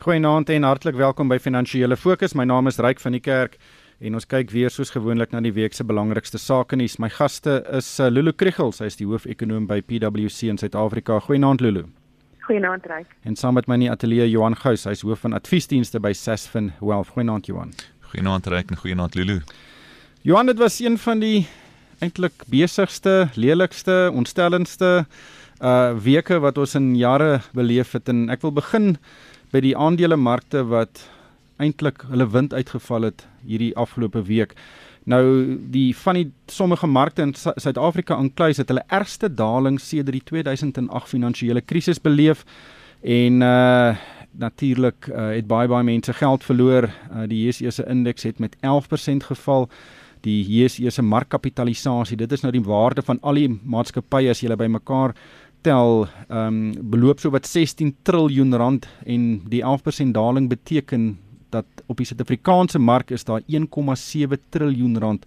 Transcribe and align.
Goeienaand 0.00 0.48
en 0.48 0.64
hartlik 0.64 0.94
welkom 0.96 1.28
by 1.28 1.36
Finansiële 1.36 1.92
Fokus. 1.96 2.32
My 2.32 2.46
naam 2.48 2.70
is 2.70 2.78
Ryk 2.80 3.02
van 3.02 3.12
die 3.12 3.20
Kerk 3.20 3.58
en 4.00 4.14
ons 4.16 4.24
kyk 4.24 4.48
weer 4.48 4.72
soos 4.72 4.88
gewoonlik 4.94 5.34
na 5.34 5.42
die 5.44 5.52
week 5.52 5.74
se 5.76 5.84
belangrikste 5.84 6.38
sake 6.40 6.78
nuus. 6.80 6.94
My 6.96 7.10
gaste 7.12 7.58
is 7.76 7.90
uh, 8.00 8.06
Lulu 8.08 8.32
Kriel, 8.32 8.72
sy 8.72 8.88
is 8.88 8.96
die 8.96 9.04
hoof-ekonoom 9.04 9.66
by 9.68 9.82
PwC 9.84 10.48
in 10.48 10.56
Suid-Afrika. 10.56 11.18
Goeienaand 11.26 11.60
Lulu. 11.60 11.82
Goeienaand 12.46 12.88
Ryk. 12.88 13.12
En 13.28 13.36
saam 13.36 13.58
met 13.60 13.68
my 13.68 13.76
in 13.76 13.84
die 13.84 13.90
ateljee 13.92 14.30
Johan 14.30 14.56
Gous, 14.56 14.86
hy 14.88 14.96
is 14.96 15.04
hoof 15.04 15.20
van 15.26 15.36
adviesdienste 15.36 16.00
by 16.00 16.14
Sasfin 16.16 16.72
Wealth. 16.80 17.12
Goeienaand 17.12 17.52
Johan. 17.52 17.76
Goeienaand 18.14 18.48
Ryk 18.48 18.72
en 18.72 18.80
goeienaand 18.80 19.20
Lulu. 19.20 19.42
Johan, 20.24 20.48
dit 20.48 20.64
was 20.64 20.80
een 20.80 20.96
van 21.04 21.20
die 21.20 21.42
eintlik 22.00 22.48
besigste, 22.48 23.26
lelikste, 23.36 24.06
ontstellendste 24.16 25.02
uh 25.60 25.92
weke 26.00 26.38
wat 26.40 26.56
ons 26.56 26.72
in 26.78 26.94
jare 26.96 27.42
beleef 27.52 27.92
het 27.92 28.08
en 28.08 28.30
ek 28.32 28.40
wil 28.40 28.54
begin 28.56 28.94
by 29.50 29.62
die 29.64 29.76
aandelemarkte 29.76 30.64
wat 30.70 31.02
eintlik 31.60 32.04
hulle 32.08 32.28
wind 32.32 32.54
uitgeval 32.54 33.10
het 33.10 33.26
hierdie 33.44 33.74
afgelope 33.76 34.22
week. 34.28 34.54
Nou 35.04 35.56
die 35.72 35.90
van 35.96 36.18
die 36.18 36.28
sommige 36.46 36.86
markte 36.86 37.22
in 37.22 37.34
Suid-Afrika 37.34 38.16
aankluis 38.16 38.60
het 38.60 38.68
hulle 38.68 38.84
ergste 38.88 39.28
daling 39.34 39.80
sedert 39.80 40.18
die 40.18 40.24
2008 40.24 41.08
finansiële 41.08 41.60
krisis 41.60 42.00
beleef 42.00 42.44
en 43.02 43.42
uh 43.42 43.96
natuurlik 44.30 45.08
uh, 45.10 45.32
het 45.34 45.46
baie 45.50 45.68
baie 45.68 45.84
mense 45.84 46.12
geld 46.14 46.44
verloor. 46.46 46.86
Uh, 46.86 47.24
die 47.26 47.40
JSE 47.46 47.70
se 47.70 47.84
indeks 47.90 48.22
het 48.22 48.38
met 48.38 48.56
11% 48.56 49.26
geval. 49.26 49.68
Die 50.20 50.44
JSE 50.44 50.90
se 50.90 51.02
markkapitalisasie, 51.02 52.16
dit 52.16 52.32
is 52.32 52.44
nou 52.44 52.52
die 52.52 52.62
waarde 52.62 53.02
van 53.02 53.18
al 53.20 53.40
die 53.40 53.48
maatskappye 53.48 54.30
as 54.30 54.40
jy 54.40 54.46
hulle 54.46 54.60
bymekaar 54.60 55.16
tel 55.60 56.06
ehm 56.28 56.46
um, 56.46 56.90
beloop 56.90 57.20
so 57.20 57.30
wat 57.30 57.46
16 57.46 57.96
triljoen 58.02 58.54
rand 58.56 58.88
en 59.04 59.42
die 59.48 59.62
11% 59.62 60.12
daling 60.12 60.48
beteken 60.48 61.18
dat 61.50 61.66
op 61.86 61.96
die 61.96 62.06
Suid-Afrikaanse 62.06 62.78
mark 62.78 63.10
is 63.10 63.24
daar 63.24 63.42
1,7 63.42 64.38
triljoen 64.48 64.98
rand 64.98 65.26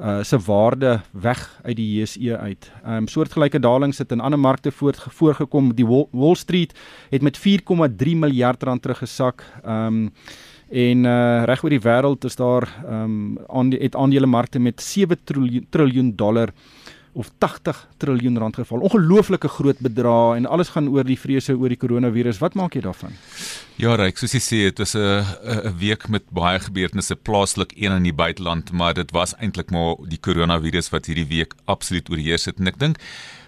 uh 0.00 0.22
se 0.22 0.38
waarde 0.38 1.00
weg 1.10 1.60
uit 1.62 1.76
die 1.76 2.00
JSE 2.00 2.38
uit. 2.38 2.70
Ehm 2.84 2.96
um, 2.96 3.08
soortgelyke 3.08 3.60
dalings 3.60 3.98
het 3.98 4.12
in 4.12 4.20
ander 4.20 4.38
markte 4.38 4.72
voorgekom. 5.10 5.74
Die 5.74 5.86
Wall 6.10 6.34
Street 6.34 6.72
het 7.10 7.22
met 7.22 7.38
4,3 7.38 8.16
miljard 8.16 8.62
rand 8.62 8.82
teruggesak. 8.82 9.44
Ehm 9.64 9.86
um, 9.86 10.12
en 10.70 11.04
uh 11.04 11.42
reg 11.44 11.64
oor 11.64 11.70
die 11.70 11.82
wêreld 11.82 12.24
is 12.24 12.36
daar 12.36 12.68
ehm 12.86 13.04
um, 13.04 13.38
aan 13.48 13.70
het 13.70 13.96
aandelemarkte 13.96 14.58
met 14.58 14.80
7 14.80 15.18
triljoen, 15.24 15.66
triljoen 15.70 16.16
dollar 16.16 16.48
of 17.12 17.30
80 17.38 17.88
triljoen 17.96 18.38
rand 18.38 18.54
geval. 18.54 18.84
Ongelooflike 18.86 19.48
groot 19.48 19.78
bedrae 19.78 20.36
en 20.36 20.46
alles 20.46 20.68
gaan 20.74 20.88
oor 20.88 21.04
die 21.04 21.18
vrese 21.18 21.56
oor 21.56 21.72
die 21.72 21.80
koronavirus. 21.80 22.38
Wat 22.38 22.54
maak 22.54 22.76
jy 22.78 22.84
daarvan? 22.86 23.16
Ja, 23.80 23.96
Ryk, 23.96 24.18
soos 24.20 24.34
jy 24.36 24.42
sê, 24.44 24.58
dit 24.68 24.78
was 24.78 24.94
'n 24.94 25.24
'n 25.64 25.78
week 25.78 26.08
met 26.08 26.22
baie 26.30 26.58
gebeurtenisse 26.58 27.16
plaaslik 27.16 27.72
en 27.72 27.92
in 27.92 28.02
die 28.02 28.12
buiteland, 28.12 28.72
maar 28.72 28.94
dit 28.94 29.10
was 29.10 29.34
eintlik 29.38 29.70
maar 29.70 29.96
die 30.08 30.20
koronavirus 30.20 30.90
wat 30.90 31.06
hierdie 31.06 31.26
week 31.26 31.54
absoluut 31.64 32.10
oorheers 32.10 32.44
het 32.44 32.58
en 32.58 32.66
ek 32.66 32.78
dink 32.78 32.98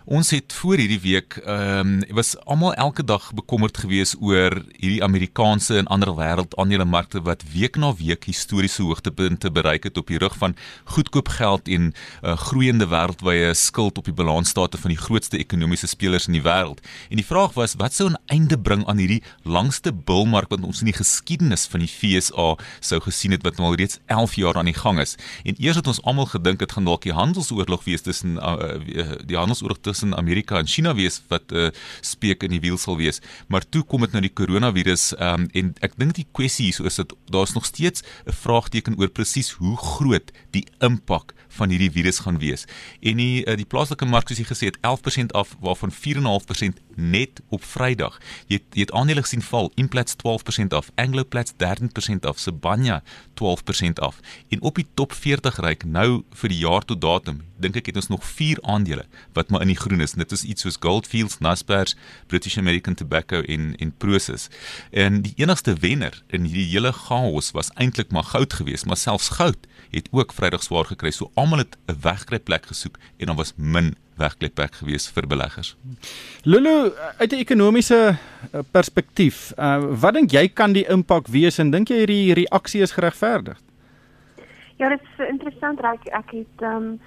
Ons 0.05 0.33
het 0.35 0.51
voor 0.53 0.81
hierdie 0.83 1.01
week 1.01 1.37
ehm 1.47 2.03
um, 2.03 2.15
was 2.17 2.35
almal 2.45 2.75
elke 2.75 3.05
dag 3.05 3.31
bekommerd 3.35 3.77
geweest 3.79 4.17
oor 4.21 4.51
hierdie 4.75 5.03
Amerikaanse 5.03 5.77
en 5.79 5.87
ander 5.87 6.11
wêreld 6.19 6.57
aandelemarkte 6.59 7.23
wat 7.23 7.45
week 7.53 7.77
na 7.77 7.93
week 7.95 8.25
historiese 8.27 8.83
hoogtepunte 8.83 9.51
bereik 9.51 9.85
het 9.85 9.97
op 9.97 10.11
die 10.11 10.19
rug 10.19 10.35
van 10.37 10.57
goedkoop 10.85 11.29
geld 11.29 11.69
en 11.69 11.83
'n 11.83 11.95
uh, 12.23 12.37
groeiende 12.37 12.87
wêreldwye 12.87 13.55
skuld 13.55 13.99
op 13.99 14.05
die 14.05 14.15
balansstate 14.15 14.79
van 14.79 14.91
die 14.91 14.99
grootste 14.99 15.39
ekonomiese 15.39 15.87
spelers 15.87 16.27
in 16.27 16.33
die 16.33 16.43
wêreld. 16.43 16.83
En 17.11 17.17
die 17.17 17.27
vraag 17.27 17.55
was 17.55 17.75
wat 17.79 17.95
sou 17.95 18.11
'n 18.11 18.19
einde 18.27 18.59
bring 18.59 18.87
aan 18.87 18.99
hierdie 18.99 19.23
langste 19.43 19.93
bullmark 19.93 20.51
wat 20.51 20.63
ons 20.63 20.81
in 20.81 20.91
die 20.91 20.99
geskiedenis 20.99 21.67
van 21.67 21.81
die 21.81 21.89
FSA 21.89 22.57
sou 22.81 23.01
gesien 23.01 23.31
het 23.31 23.43
wat 23.43 23.57
nou 23.57 23.69
al 23.69 23.77
reeds 23.77 23.99
11 24.07 24.35
jaar 24.35 24.57
aan 24.57 24.71
die 24.71 24.81
gang 24.83 24.99
is. 25.01 25.15
En 25.45 25.55
eers 25.59 25.77
het 25.77 25.87
ons 25.87 26.03
almal 26.03 26.27
gedink 26.27 26.59
dit 26.59 26.73
gaan 26.73 26.85
dalk 26.85 27.03
die 27.03 27.13
handelsoorlog 27.13 27.85
wees 27.85 28.03
tussen 28.03 28.37
uh, 28.37 29.15
die 29.25 29.37
handelsoorlog 29.37 29.79
tussen 29.93 30.17
Amerika 30.17 30.59
en 30.59 30.71
China 30.71 30.95
wees 30.97 31.21
wat 31.29 31.53
'n 31.53 31.69
uh, 31.69 31.71
speek 32.01 32.43
in 32.43 32.57
die 32.57 32.63
wiel 32.65 32.79
sal 32.79 32.97
wees. 32.97 33.21
Maar 33.49 33.65
toe 33.69 33.85
kom 33.85 34.01
dit 34.01 34.13
nou 34.13 34.23
die 34.25 34.33
koronavirus 34.33 35.13
um, 35.21 35.49
en 35.53 35.75
ek 35.81 35.97
dink 36.01 36.17
die 36.17 36.29
kwessie 36.33 36.73
hier 36.73 36.89
is 36.89 36.99
dat 37.01 37.15
daar's 37.31 37.55
nog 37.55 37.69
steeds 37.69 38.03
'n 38.27 38.33
vraagteken 38.33 38.99
oor 38.99 39.09
presies 39.09 39.53
hoe 39.61 39.77
groot 39.77 40.33
die 40.51 40.67
impak 40.81 41.35
van 41.57 41.73
hierdie 41.73 41.91
virus 41.93 42.23
gaan 42.25 42.39
wees. 42.39 42.65
En 43.01 43.21
die 43.21 43.45
uh, 43.45 43.57
die 43.57 43.69
plaaslike 43.69 44.09
mark 44.09 44.29
soos 44.29 44.41
jy 44.41 44.49
gesê 44.49 44.71
het 44.71 44.79
11% 44.81 45.37
af 45.39 45.57
waarvan 45.61 45.93
4.5% 45.93 46.81
net 46.97 47.41
op 47.49 47.65
Vrydag. 47.65 48.19
Jy 48.47 48.61
het, 48.61 48.67
jy 48.77 48.87
het 48.87 48.93
aandele 48.97 49.25
gesien 49.25 49.43
val, 49.45 49.71
Implats 49.81 50.17
12% 50.21 50.77
af, 50.77 50.91
Angloplats 51.01 51.55
13% 51.63 52.29
af, 52.29 52.39
Sibanya 52.39 53.03
12% 53.41 54.03
af. 54.05 54.21
En 54.49 54.61
op 54.61 54.81
die 54.81 54.87
top 54.95 55.13
40 55.13 55.61
ryk 55.65 55.85
nou 55.85 56.23
vir 56.43 56.53
die 56.53 56.61
jaar 56.65 56.85
tot 56.85 57.01
datum, 57.01 57.43
dink 57.63 57.79
ek 57.79 57.93
het 57.93 58.01
ons 58.01 58.11
nog 58.11 58.25
4 58.27 58.61
aandele 58.67 59.07
wat 59.37 59.51
maar 59.51 59.65
in 59.65 59.73
die 59.73 59.79
groen 59.79 60.03
is. 60.05 60.17
Dit 60.19 60.33
is 60.35 60.45
iets 60.45 60.67
soos 60.67 60.81
Goldfields, 60.81 61.39
Naspers, 61.45 61.97
British 62.27 62.59
American 62.59 62.95
Tobacco 62.99 63.43
en 63.43 63.73
en 63.79 63.93
Prosus. 63.97 64.49
En 64.91 65.23
die 65.23 65.35
enigste 65.37 65.75
wenner 65.81 66.23
in 66.29 66.45
hierdie 66.49 66.69
hele 66.75 66.93
chaos 66.93 67.53
was 67.57 67.73
eintlik 67.75 68.13
maar 68.13 68.29
goud 68.35 68.53
geweest, 68.53 68.87
maar 68.87 69.01
selfs 69.01 69.33
goud 69.39 69.69
het 69.93 70.09
ook 70.11 70.33
Vrydag 70.33 70.63
swaar 70.63 70.85
gekry. 70.85 71.11
So 71.11 71.31
almal 71.35 71.59
het 71.59 71.77
'n 71.87 71.97
wegkruipplek 72.01 72.67
gesoek 72.67 72.97
en 73.19 73.27
dan 73.27 73.37
was 73.37 73.53
min 73.57 73.95
wegkruipplek 74.17 74.75
geweest 74.75 75.13
vir 75.13 75.27
beleggers. 75.27 75.77
Lulu, 76.45 76.93
uit 77.19 77.33
'n 77.33 77.43
ekonomiese 77.45 78.17
eh, 78.53 78.61
perspektief, 78.71 79.53
uh, 79.59 79.83
wat 80.01 80.15
dink 80.15 80.31
jy 80.31 80.49
kan 80.49 80.73
die 80.73 80.87
impak 80.89 81.27
wees 81.27 81.59
en 81.59 81.71
dink 81.71 81.89
jy 81.89 81.97
hierdie 81.97 82.35
reaksie 82.35 82.83
is 82.83 82.93
geregverdig? 82.93 83.59
Ja, 84.77 84.89
dit 84.89 85.01
is 85.01 85.29
interessant 85.29 85.81
raak 85.81 86.07
ek 86.07 86.31
het 86.31 86.63
um 86.63 87.01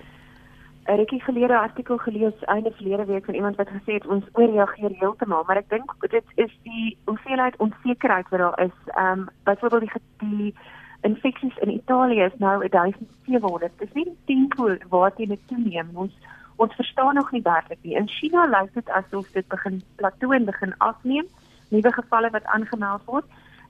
'n 0.88 0.98
rukkie 0.98 1.22
gelede 1.22 1.54
'n 1.54 1.66
artikel 1.68 1.98
gelees 1.98 2.44
einde 2.46 2.72
verlede 2.72 3.06
week 3.06 3.26
van 3.26 3.34
iemand 3.34 3.56
wat 3.56 3.68
gesê 3.68 3.94
het 3.94 4.06
ons 4.06 4.24
ooreageer 4.32 4.92
heeltemal, 5.00 5.44
maar 5.48 5.58
ek 5.58 5.70
dink 5.70 5.96
dit 6.10 6.24
is 6.36 6.52
die 6.64 6.98
hoeveelheid 7.06 7.56
onsekerheid 7.58 8.30
wat 8.30 8.40
daar 8.40 8.60
is. 8.66 8.78
Um 8.98 9.30
byvoorbeeld 9.44 9.82
die, 9.82 9.92
die 10.30 10.56
infeksies 11.06 11.58
in 11.64 11.72
Italië 11.74 12.22
is 12.26 12.38
nou 12.38 12.56
1700. 12.70 13.72
Dis 13.80 13.94
nie 13.94 14.06
die 14.10 14.18
tempo 14.26 14.70
waarteen 14.90 15.34
dit 15.34 15.48
toeneem. 15.52 15.90
Ons 15.94 16.14
ons 16.56 16.76
verstaan 16.76 17.18
nog 17.20 17.32
nie 17.32 17.42
werklik 17.44 17.82
nie. 17.82 17.98
In 18.00 18.08
China 18.08 18.46
lyk 18.48 18.72
dit 18.74 18.90
asof 18.90 19.32
dit 19.36 19.48
begin 19.52 19.82
plateau 20.00 20.32
en 20.36 20.46
begin 20.46 20.78
afneem. 20.78 21.28
Nuwe 21.70 21.92
gevalle 21.92 22.30
wat 22.32 22.48
aangemeld 22.56 23.04
word. 23.12 23.26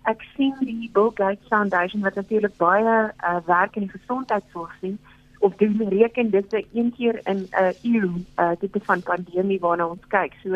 Ek 0.05 0.21
sien 0.35 0.53
die 0.61 0.89
Bill 0.93 1.09
Gates 1.17 1.49
Foundation 1.49 2.05
wat 2.05 2.15
natuurlik 2.15 2.57
baie 2.61 2.97
uh, 3.09 3.39
werk 3.47 3.75
in 3.75 3.87
die 3.87 3.95
gesondheidsorg 3.97 4.75
doen 4.83 4.99
of 5.39 5.55
doen 5.55 5.89
reken 5.89 6.29
dit 6.29 6.65
een 6.73 6.93
keer 6.97 7.19
in 7.23 7.47
eh, 7.49 7.73
'n 7.83 7.89
uh, 7.89 7.93
eeu 7.93 8.05
uh, 8.05 8.51
eh, 8.51 8.57
tipe 8.59 8.79
van 8.83 9.01
pandemie 9.01 9.59
waarna 9.59 9.87
ons 9.87 10.07
kyk. 10.07 10.33
So 10.43 10.49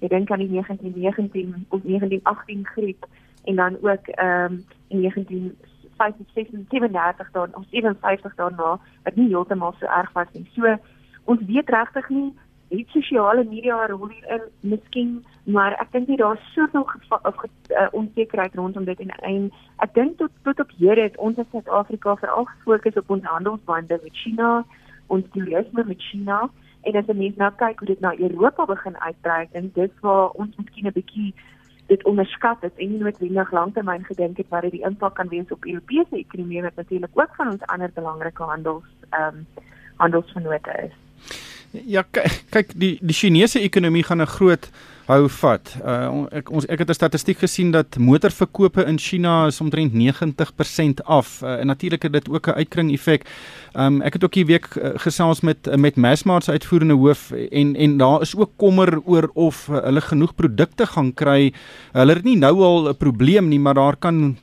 jy 0.00 0.08
dink 0.08 0.30
aan 0.30 0.44
die 0.44 0.50
1919 0.50 1.66
of 1.68 1.80
1918 1.82 2.66
griep 2.66 3.06
en 3.44 3.56
dan 3.56 3.76
ook 3.80 4.06
ehm 4.06 4.52
um, 4.52 4.64
19 4.88 5.56
35 5.96 6.66
37 6.68 7.30
daarna 7.32 7.56
of 7.56 7.64
57 7.70 8.34
daarna 8.34 8.78
wat 9.04 9.16
nie 9.16 9.28
heeltemal 9.28 9.74
so 9.80 9.86
erg 9.86 10.12
was 10.12 10.32
nie. 10.32 10.46
So 10.54 10.76
ons 11.24 11.40
weet 11.46 11.70
regtig 11.70 12.08
nie 12.08 12.32
het 12.68 12.88
sosiale 12.88 13.44
media 13.44 13.86
rol 13.86 14.08
hierin 14.08 14.46
miskien, 14.60 15.10
maar 15.44 15.76
ek 15.78 15.92
dink 15.92 16.08
nie 16.10 16.18
daar's 16.18 16.42
soveel 16.54 16.82
of 16.82 17.44
uh, 17.44 17.50
eh, 17.70 17.86
onsekerheid 17.92 18.54
rondom 18.58 18.84
dit 18.84 19.00
en 19.00 19.12
en 19.30 19.50
ek 19.84 19.94
dink 19.94 20.16
tot 20.18 20.32
tot 20.42 20.60
op 20.60 20.72
hede 20.78 21.06
het 21.06 21.16
ons 21.16 21.38
in 21.38 21.46
Suid-Afrika 21.50 22.16
veral 22.22 22.48
gefokus 22.50 22.98
op 23.02 23.10
ons 23.10 23.24
handelsbande 23.24 24.00
met 24.02 24.22
China, 24.22 24.64
ons 25.06 25.28
toerisme 25.32 25.84
met 25.86 26.02
China 26.10 26.48
en 26.82 26.96
as 26.96 27.06
'n 27.06 27.18
mens 27.18 27.36
nou 27.36 27.52
kyk 27.56 27.78
hoe 27.78 27.88
dit 27.88 28.00
na 28.00 28.18
Europa 28.18 28.64
begin 28.64 28.98
uitbrei, 28.98 29.48
dink 29.52 29.74
dis 29.74 29.94
waar 30.00 30.30
ons 30.30 30.56
miskien 30.56 30.86
'n 30.86 30.98
bietjie 30.98 31.34
dit 31.86 32.04
onderskat 32.04 32.60
het 32.60 32.72
en 32.76 32.90
nie 32.90 32.98
noodwendig 32.98 33.52
lanktermyn 33.52 34.04
gedink 34.04 34.36
het 34.36 34.48
wat 34.48 34.62
dit 34.62 34.76
die 34.78 34.84
impak 34.84 35.14
kan 35.14 35.28
wees 35.28 35.50
op 35.54 35.64
Europese 35.64 36.16
ekonomie 36.18 36.62
wat 36.62 36.76
natuurlik 36.76 37.10
ook 37.14 37.34
van 37.36 37.50
ons 37.50 37.66
ander 37.66 37.90
belangrike 37.94 38.42
handels 38.42 38.84
ehm 39.10 39.36
um, 39.36 39.46
handelsvennote 39.96 40.72
is. 40.84 40.92
Ja 41.70 42.02
kyk 42.50 42.72
die 42.76 42.98
die 43.00 43.16
Chinese 43.16 43.60
ekonomie 43.60 44.02
gaan 44.04 44.22
'n 44.22 44.26
groot 44.26 44.70
hou 45.06 45.26
vat. 45.30 45.70
Uh, 45.86 46.24
ek 46.34 46.50
ons 46.50 46.66
ek 46.66 46.82
het 46.82 46.90
'n 46.90 46.98
statistiek 46.98 47.38
gesien 47.38 47.70
dat 47.70 47.98
motorverkope 47.98 48.84
in 48.86 48.98
China 48.98 49.46
is 49.46 49.60
omtrent 49.60 49.92
90% 49.94 51.02
af 51.04 51.42
uh, 51.42 51.60
en 51.60 51.66
natuurlik 51.66 52.02
het 52.02 52.12
dit 52.12 52.28
ook 52.28 52.48
'n 52.48 52.58
uitkring 52.58 52.92
effek. 52.92 53.26
Um, 53.74 54.02
ek 54.02 54.12
het 54.12 54.24
ook 54.24 54.34
hier 54.34 54.46
week 54.46 54.66
uh, 54.74 54.90
gesels 54.94 55.40
met 55.40 55.66
uh, 55.66 55.74
met 55.74 55.96
Massmart 55.96 56.44
se 56.44 56.50
uitvoerende 56.50 56.94
hoof 56.94 57.30
en 57.30 57.76
en 57.76 57.96
daar 57.96 58.20
is 58.20 58.36
ook 58.36 58.50
kommer 58.56 59.00
oor 59.04 59.30
of 59.34 59.68
uh, 59.68 59.82
hulle 59.82 60.00
genoeg 60.00 60.34
produkte 60.34 60.86
gaan 60.86 61.14
kry. 61.14 61.52
Hulle 61.92 62.14
het 62.14 62.24
nie 62.24 62.36
nou 62.36 62.62
al 62.62 62.88
'n 62.88 62.96
probleem 62.96 63.48
nie, 63.48 63.60
maar 63.60 63.74
daar 63.74 63.96
kan 63.96 64.36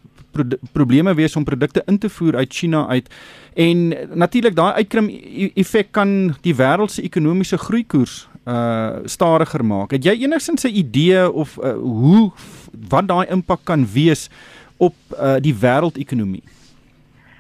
probleme 0.72 1.14
wees 1.14 1.36
om 1.36 1.44
produkte 1.44 1.84
in 1.86 1.98
te 1.98 2.10
voer 2.10 2.36
uit 2.36 2.54
China 2.54 2.88
uit. 2.88 3.10
En 3.54 3.94
natuurlik 4.14 4.56
daai 4.56 4.74
uitkrim 4.74 5.10
e-, 5.10 5.52
effek 5.54 5.92
kan 5.92 6.36
die 6.42 6.56
wêreld 6.56 6.92
se 6.92 7.02
ekonomiese 7.02 7.58
groeikoers 7.58 8.28
uh 8.46 9.00
stadiger 9.06 9.66
maak. 9.66 9.92
Het 9.92 10.04
jy 10.04 10.16
enigsins 10.26 10.64
'n 10.64 10.76
idee 10.76 11.32
of 11.32 11.58
uh, 11.58 11.74
hoe 11.74 12.32
wat 12.90 13.08
daai 13.08 13.28
impak 13.28 13.60
kan 13.64 13.88
wees 13.88 14.30
op 14.78 14.96
uh, 15.12 15.36
die 15.40 15.56
wêreldekonomie? 15.56 16.44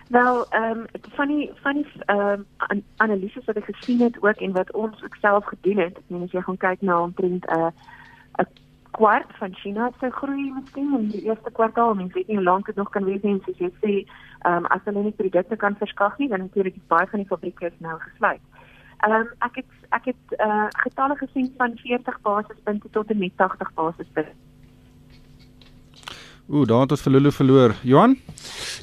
Wel, 0.08 0.46
ehm 0.50 0.80
um, 0.80 0.86
van 1.16 1.28
die 1.28 1.52
van 1.62 1.74
die 1.74 1.86
ehm 2.06 2.46
um, 2.70 2.84
analises 2.98 3.46
wat 3.46 3.56
ek 3.56 3.66
gesien 3.66 4.00
het 4.00 4.22
ook 4.22 4.36
en 4.36 4.52
wat 4.52 4.72
ons 4.72 5.04
ook 5.04 5.16
self 5.16 5.46
gedoen 5.46 5.78
het, 5.78 5.98
ek 5.98 6.04
meen 6.08 6.24
as 6.24 6.32
jy 6.32 6.42
gaan 6.42 6.58
kyk 6.58 6.82
na 6.82 7.02
omtrent 7.02 7.46
'n 7.46 7.60
uh, 7.60 7.72
'n 8.40 8.48
kwart 8.92 9.32
van 9.40 9.56
China 9.56 9.92
se 10.00 10.10
groei 10.10 10.54
miskien 10.54 11.00
in 11.00 11.08
die 11.08 11.24
eerste 11.24 11.52
kwartaal, 11.52 11.94
mens 11.94 12.14
weet 12.14 12.28
nie 12.28 12.36
hoe 12.36 12.46
lank 12.46 12.66
dit 12.66 12.76
nog 12.76 12.90
kan 12.90 13.04
wees 13.04 13.22
nie, 13.22 13.42
soos 13.46 13.58
jy 13.58 13.72
sê, 13.82 13.94
ehm 14.40 14.58
um, 14.58 14.66
as 14.66 14.82
hulle 14.84 15.04
nie 15.04 15.20
produkte 15.22 15.56
kan 15.56 15.76
verskaf 15.76 16.18
nie, 16.18 16.30
dan 16.30 16.40
natuurlik 16.40 16.76
baie 16.88 17.08
van 17.08 17.20
die 17.20 17.28
fabrieke 17.28 17.66
is 17.66 17.80
nou 17.80 18.00
gesluit. 18.00 18.40
Ehm 18.40 18.63
um, 19.12 19.28
ek 19.40 19.62
het 19.62 19.72
ek 19.90 20.06
het 20.06 20.40
uh, 20.40 20.68
getalle 20.86 21.16
gesien 21.18 21.54
van 21.58 21.78
40 21.78 22.22
basispunte 22.22 22.90
tot 22.92 23.10
en 23.10 23.18
met 23.18 23.32
80 23.38 23.74
basispunte 23.74 24.32
Ooh, 26.48 26.68
daar 26.68 26.82
het 26.82 26.92
ons 26.92 27.02
verloor 27.02 27.32
verloor. 27.32 27.76
Johan? 27.82 28.18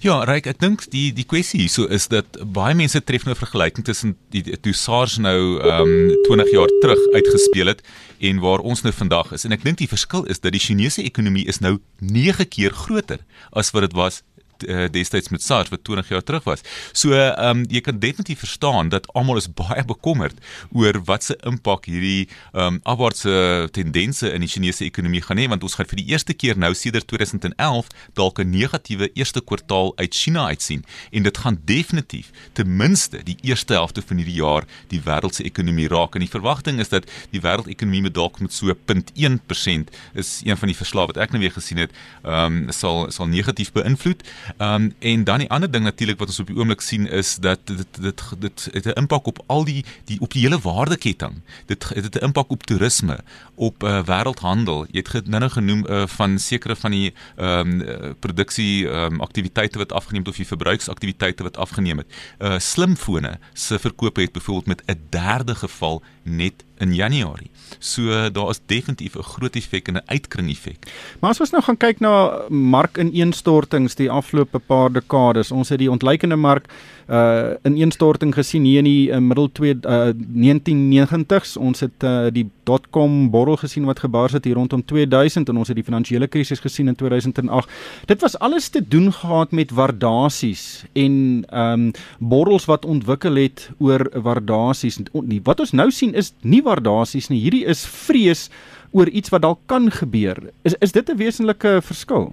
Ja, 0.01 0.23
Ryk, 0.25 0.47
ek 0.49 0.61
dink 0.63 0.87
die 0.89 1.11
die 1.13 1.27
kwessie 1.29 1.59
hierso 1.61 1.85
is 1.93 2.07
dat 2.09 2.39
baie 2.57 2.73
mense 2.75 3.03
tref 3.05 3.27
nou 3.29 3.35
vergelyking 3.37 3.85
tussen 3.85 4.15
die 4.33 4.41
toe 4.65 4.73
SARS 4.73 5.19
nou 5.21 5.61
ehm 5.61 5.85
um, 5.85 6.15
20 6.25 6.53
jaar 6.55 6.73
terug 6.81 7.03
uitgespeel 7.13 7.69
het 7.75 7.85
en 8.31 8.41
waar 8.41 8.65
ons 8.65 8.81
nou 8.81 8.95
vandag 8.97 9.35
is. 9.37 9.45
En 9.45 9.53
ek 9.53 9.67
dink 9.67 9.77
die 9.83 9.91
verskil 9.91 10.25
is 10.33 10.41
dat 10.41 10.57
die 10.57 10.63
Chinese 10.63 11.05
ekonomie 11.05 11.45
is 11.53 11.61
nou 11.61 11.77
9 12.01 12.49
keer 12.49 12.73
groter 12.73 13.21
as 13.53 13.75
wat 13.77 13.91
dit 13.91 13.99
was 13.99 14.23
uh, 14.69 14.89
destyds 14.91 15.29
met 15.29 15.43
SARS 15.43 15.69
wat 15.69 15.85
20 15.85 16.09
jaar 16.09 16.23
terug 16.23 16.45
was. 16.45 16.65
So 16.93 17.13
ehm 17.13 17.61
um, 17.61 17.65
jy 17.71 17.81
kan 17.81 17.99
definitief 17.99 18.39
verstaan 18.39 18.89
dat 18.89 19.07
almal 19.13 19.37
is 19.37 19.49
baie 19.63 19.85
bekommerd 19.85 20.39
oor 20.73 21.01
wat 21.05 21.25
se 21.25 21.37
impak 21.47 21.87
hierdie 21.91 22.29
ehm 22.53 22.67
um, 22.67 22.81
afwaartse 22.83 23.69
tendense 23.73 24.31
in 24.33 24.45
die 24.45 24.51
Chinese 24.51 24.85
ekonomie 24.85 25.23
gaan 25.23 25.39
hê 25.39 25.49
want 25.49 25.63
ons 25.63 25.75
gaan 25.79 25.89
vir 25.91 26.03
die 26.03 26.09
eerste 26.13 26.35
keer 26.35 26.59
nou 26.59 26.73
sedert 26.75 27.07
2011 27.07 27.87
dalk 28.15 28.41
'n 28.41 28.51
negatiewe 28.51 29.11
eerste 29.15 29.41
kwartaal 29.41 29.93
uit 29.97 30.15
China 30.15 30.47
uitsien. 30.47 30.85
En 31.11 31.23
dit 31.23 31.39
gaan 31.39 31.61
definitief 31.65 32.31
ten 32.53 32.77
minste 32.77 33.23
die 33.25 33.37
eerste 33.43 33.73
helfte 33.73 34.03
van 34.03 34.17
hierdie 34.17 34.41
jaar 34.43 34.65
die 34.89 35.01
wêreld 35.01 35.35
se 35.35 35.45
ekonomie 35.45 35.89
raak. 35.89 36.15
En 36.15 36.21
die 36.21 36.31
verwagting 36.31 36.81
is 36.81 36.89
dat 36.89 37.05
die 37.31 37.41
wêreldekonomie 37.41 38.03
met 38.03 38.15
dalk 38.15 38.41
met 38.41 38.53
so 38.53 38.71
0.1% 38.71 39.91
is 40.15 40.41
een 40.45 40.57
van 40.57 40.69
die 40.69 40.77
verslae 40.77 41.07
wat 41.07 41.17
ek 41.17 41.31
nou 41.35 41.41
weer 41.43 41.55
gesien 41.55 41.79
het 41.79 41.93
ehm 42.23 42.61
um, 42.61 42.73
sal 42.75 43.11
sal 43.11 43.29
negatief 43.31 43.73
beïnvloed 43.73 44.23
Ehm 44.57 44.83
um, 44.83 44.95
en 44.99 45.25
dan 45.25 45.39
die 45.39 45.51
ander 45.51 45.71
ding 45.71 45.85
natuurlik 45.85 46.19
wat 46.19 46.29
ons 46.29 46.41
op 46.41 46.47
die 46.47 46.57
oomblik 46.57 46.81
sien 46.81 47.07
is 47.09 47.37
dat 47.37 47.61
dit 47.65 47.87
dit 48.01 48.23
dit 48.39 48.69
het 48.73 48.87
'n 48.87 48.99
impak 49.01 49.27
op 49.27 49.43
al 49.47 49.65
die 49.65 49.85
die 50.05 50.21
op 50.21 50.33
die 50.33 50.43
hele 50.43 50.59
waardeketting. 50.59 51.43
Dit 51.67 51.89
het 51.89 52.15
'n 52.15 52.25
impak 52.25 52.51
op 52.51 52.63
toerisme, 52.63 53.19
op 53.55 53.83
uh, 53.83 54.03
wêreldhandel. 54.05 54.87
Jy 54.91 55.05
het 55.13 55.27
nou 55.27 55.41
nou 55.41 55.51
genoem 55.51 55.87
uh, 55.89 56.07
van 56.07 56.39
sekere 56.39 56.77
van 56.77 56.91
die 56.91 57.15
ehm 57.37 57.81
um, 57.81 58.15
produksie 58.19 58.89
ehm 58.89 59.13
um, 59.13 59.21
aktiwiteite 59.21 59.79
wat 59.79 59.93
afgeneem 59.93 60.23
het 60.23 60.31
of 60.31 60.37
die 60.37 60.47
verbruiksaktiwiteite 60.47 61.43
wat 61.43 61.57
afgeneem 61.57 61.99
het. 61.99 62.07
Uh 62.39 62.59
slimfone 62.59 63.39
se 63.53 63.79
verkope 63.79 64.21
het 64.21 64.33
byvoorbeeld 64.33 64.67
met 64.67 64.83
'n 64.87 65.07
derde 65.09 65.55
geval 65.55 66.03
net 66.23 66.65
in 66.81 66.95
Januarie. 66.95 67.51
So 67.79 68.31
daar 68.31 68.49
is 68.51 68.61
definitief 68.67 69.15
'n 69.17 69.23
groot 69.23 69.57
effek 69.57 69.89
en 69.89 69.95
'n 69.95 70.03
uitkring 70.07 70.51
effek. 70.51 70.93
Maar 71.21 71.31
as 71.31 71.41
ons 71.41 71.51
nou 71.51 71.63
gaan 71.63 71.77
kyk 71.77 72.01
na 72.01 72.41
markineenstortings 72.49 73.95
die 73.95 74.11
afgelope 74.11 74.59
paar 74.59 74.93
dekades, 74.93 75.51
ons 75.51 75.69
het 75.69 75.79
die 75.79 75.91
ontleikende 75.91 76.37
mark 76.37 76.69
uh 77.11 77.59
ineenstorting 77.67 78.31
gesien 78.35 78.65
hier 78.65 78.79
in 78.79 78.87
die 78.87 79.11
uh, 79.11 79.19
middel 79.19 79.49
2 79.53 79.75
uh 79.83 80.13
1990s. 80.15 81.57
Ons 81.59 81.81
het 81.81 82.05
uh 82.07 82.29
die 82.31 82.47
dotcom 82.63 83.31
borrel 83.31 83.57
gesien 83.59 83.85
wat 83.85 83.99
gebars 83.99 84.33
het 84.33 84.47
hier 84.47 84.55
rondom 84.55 84.85
2000 84.85 85.49
en 85.49 85.57
ons 85.57 85.69
het 85.69 85.77
die 85.77 85.85
finansiële 85.85 86.29
krisis 86.31 86.63
gesien 86.63 86.89
in 86.89 86.95
2008. 86.95 87.71
Dit 88.07 88.21
was 88.21 88.39
alles 88.39 88.69
te 88.69 88.89
doen 88.89 89.13
gehad 89.13 89.51
met 89.51 89.75
waardasies 89.75 90.85
en 90.93 91.45
um 91.51 91.91
borrels 92.19 92.69
wat 92.71 92.85
ontwikkel 92.85 93.35
het 93.35 93.71
oor 93.79 94.07
waardasies. 94.15 95.01
Wat 95.43 95.61
ons 95.61 95.75
nou 95.75 95.91
sien 95.91 96.15
is 96.15 96.33
nie 96.41 96.63
waardasies 96.71 97.29
nie. 97.31 97.41
Hierdie 97.43 97.67
is 97.69 97.85
vrees 97.87 98.49
oor 98.97 99.09
iets 99.09 99.31
wat 99.35 99.45
dalk 99.45 99.61
kan 99.71 99.91
gebeur. 99.91 100.39
Is 100.65 100.75
is 100.81 100.93
dit 100.93 101.11
'n 101.11 101.19
wesenlike 101.19 101.81
verskil? 101.83 102.33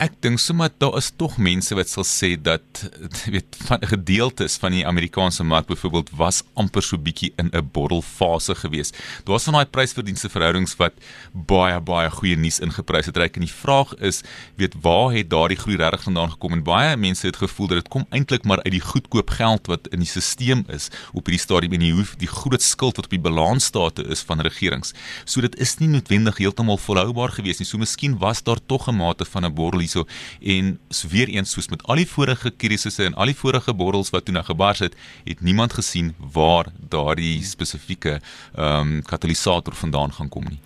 Ek 0.00 0.14
dink 0.24 0.40
sommer 0.40 0.70
daar 0.80 0.94
is 0.96 1.10
tog 1.20 1.34
mense 1.36 1.76
wat 1.76 1.90
sal 1.92 2.06
sê 2.08 2.32
dat 2.40 2.62
weet 3.34 3.56
van 3.68 3.82
gedeeltes 3.84 4.56
van 4.62 4.72
die 4.72 4.84
Amerikaanse 4.88 5.44
mark 5.44 5.66
byvoorbeeld 5.68 6.08
was 6.16 6.40
amper 6.56 6.84
so 6.84 6.96
bietjie 6.96 7.32
in 7.36 7.50
'n 7.52 7.68
borrelfase 7.74 8.54
gewees. 8.54 8.92
Daar 9.24 9.36
was 9.36 9.44
van 9.44 9.58
daai 9.58 9.68
prysverdienste 9.68 10.30
verhoudings 10.32 10.76
wat 10.80 10.94
baie 11.32 11.80
baie 11.80 12.08
goeie 12.10 12.36
nuus 12.36 12.60
ingeprys 12.60 13.06
het. 13.06 13.16
Ryk 13.16 13.36
en 13.36 13.44
die 13.44 13.52
vraag 13.52 13.92
is, 14.00 14.22
weet 14.56 14.74
waar 14.80 15.12
het 15.12 15.30
daardie 15.30 15.58
groei 15.58 15.76
regtig 15.76 16.02
vandaan 16.02 16.30
gekom? 16.30 16.52
En 16.52 16.62
baie 16.62 16.96
mense 16.96 17.26
het 17.26 17.36
gevoel 17.36 17.66
dat 17.66 17.76
dit 17.82 17.88
kom 17.88 18.06
eintlik 18.10 18.44
maar 18.44 18.62
uit 18.64 18.72
die 18.72 18.80
goedkoop 18.80 19.30
geld 19.30 19.66
wat 19.66 19.88
in 19.92 20.00
die 20.00 20.08
stelsel 20.08 20.64
is 20.68 20.88
op 21.12 21.26
hierdie 21.26 21.44
stadium 21.44 21.72
en 21.72 21.84
die 21.84 21.92
hoef 21.92 22.16
die 22.16 22.28
groot 22.28 22.62
skuld 22.62 22.96
wat 22.96 23.04
op 23.04 23.10
die 23.10 23.20
balansstate 23.20 24.02
is 24.08 24.22
van 24.22 24.40
regerings. 24.40 24.94
So 25.24 25.40
dit 25.40 25.56
is 25.60 25.76
nie 25.78 25.88
noodwendig 25.88 26.38
heeltemal 26.38 26.78
volhoubaar 26.78 27.36
gewees 27.36 27.58
nie. 27.58 27.66
So 27.68 27.78
miskien 27.78 28.18
was 28.18 28.42
daar 28.42 28.60
tog 28.66 28.88
'n 28.88 28.96
mate 28.96 29.24
van 29.24 29.44
'n 29.44 29.54
borrel 29.54 29.89
hierso 29.90 30.06
en 30.40 30.78
so 30.88 31.08
weer 31.08 31.28
eens 31.28 31.50
soos 31.50 31.68
met 31.70 31.82
al 31.84 32.00
die 32.00 32.06
vorige 32.08 32.50
krisisse 32.56 33.04
en 33.04 33.14
al 33.14 33.30
die 33.30 33.36
vorige 33.36 33.74
borrels 33.74 34.10
wat 34.14 34.24
toe 34.24 34.34
nou 34.34 34.44
gebars 34.44 34.80
het, 34.80 34.94
het 35.24 35.40
niemand 35.40 35.72
gesien 35.72 36.14
waar 36.18 36.70
daardie 36.90 37.42
spesifieke 37.44 38.20
ehm 38.54 38.80
um, 38.80 39.02
katalisator 39.02 39.74
vandaan 39.74 40.12
gaan 40.12 40.28
kom 40.28 40.44
nie. 40.48 40.58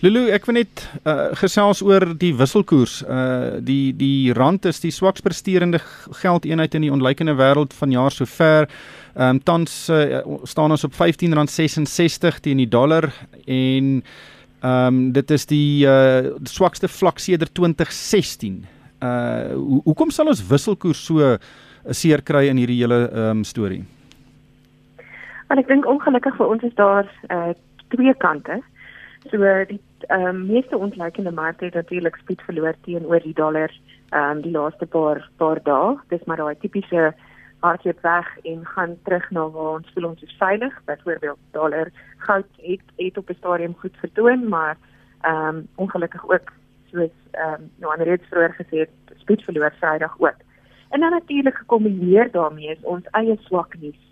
Lulu, 0.00 0.28
ek 0.34 0.46
wil 0.46 0.56
net 0.60 0.82
uh, 1.04 1.30
gesels 1.38 1.82
oor 1.82 2.12
die 2.18 2.32
wisselkoers. 2.34 3.02
Uh 3.02 3.60
die 3.62 3.92
die 3.96 4.32
rand 4.34 4.64
is 4.66 4.80
die 4.80 4.90
swaks 4.90 5.22
presterende 5.22 5.80
geldeenheid 6.22 6.74
in 6.74 6.86
die 6.86 6.92
ontleikende 6.92 7.34
wêreld 7.38 7.74
van 7.78 7.90
jaar 7.90 8.12
sover. 8.12 8.68
Ehm 9.14 9.36
um, 9.36 9.42
tans 9.42 9.88
uh, 9.90 10.22
staan 10.48 10.70
ons 10.70 10.84
op 10.84 10.94
R15.66 10.94 12.40
teen 12.40 12.62
die 12.62 12.68
dollar 12.68 13.10
en 13.46 14.02
ehm 14.62 14.86
um, 14.86 15.12
dit 15.12 15.30
is 15.30 15.46
die 15.50 15.86
uh 15.86 16.36
swakste 16.46 16.88
vlak 16.88 17.18
sedert 17.18 17.54
2016 17.54 18.62
uh 19.02 19.54
ho 19.58 19.80
hoekom 19.88 20.10
sal 20.14 20.30
ons 20.30 20.42
wisselkoers 20.46 21.00
so 21.06 21.18
uh, 21.18 21.38
seer 21.90 22.22
kry 22.22 22.46
in 22.50 22.60
hierdie 22.62 22.78
hele 22.82 23.08
ehm 23.10 23.42
um, 23.42 23.44
storie? 23.44 23.82
Want 25.48 25.60
ek 25.60 25.68
dink 25.68 25.86
ongelukkig 25.86 26.36
vir 26.38 26.52
ons 26.54 26.62
is 26.62 26.76
daar 26.78 27.08
uh 27.30 27.50
twee 27.92 28.14
kante. 28.24 28.60
So 29.30 29.38
die 29.68 29.80
ehm 30.08 30.28
um, 30.28 30.46
meeste 30.46 30.78
ontleikende 30.78 31.32
markte 31.32 31.64
het 31.64 31.74
natuurlik 31.74 32.16
spoed 32.22 32.42
verloor 32.46 32.78
teenoor 32.86 33.20
die 33.26 33.34
dollar 33.34 33.70
ehm 34.10 34.38
um, 34.38 34.42
die 34.46 34.54
laaste 34.54 34.86
paar 34.86 35.28
paar 35.38 35.60
dae. 35.66 35.96
Dis 36.08 36.24
maar 36.26 36.36
daai 36.36 36.54
tipiese 36.62 37.12
hardloop 37.62 38.00
weg 38.02 38.38
en 38.42 38.66
gaan 38.66 38.96
terug 39.02 39.30
na 39.30 39.48
waar 39.50 39.76
ons 39.78 39.90
voel 39.94 40.08
ons 40.08 40.22
is 40.22 40.36
veilig. 40.38 40.80
Byvoorbeeld 40.84 41.38
dollar 41.50 41.90
goud 42.16 42.46
het 42.56 42.86
het 42.96 43.18
op 43.18 43.28
'n 43.28 43.38
stadium 43.38 43.74
goed 43.78 43.96
vertoon, 43.96 44.48
maar 44.48 44.76
ehm 45.20 45.56
um, 45.56 45.68
ongelukkig 45.74 46.24
ook 46.30 46.52
soos 46.90 47.14
ehm 47.30 47.52
um, 47.52 47.70
nou 47.76 47.92
ander 47.92 48.06
reeds 48.06 48.28
vroeër 48.30 48.54
gesê 48.60 48.76
het, 48.84 48.94
spoed 49.16 49.42
verloor 49.42 49.74
Vrydag 49.80 50.14
ook. 50.18 50.40
En 50.88 51.00
dan 51.00 51.10
natuurlik 51.10 51.56
gekombineer 51.56 52.30
daarmee 52.30 52.68
is 52.68 52.82
ons 52.82 53.06
eie 53.10 53.36
swak 53.40 53.74
nuus. 53.80 54.02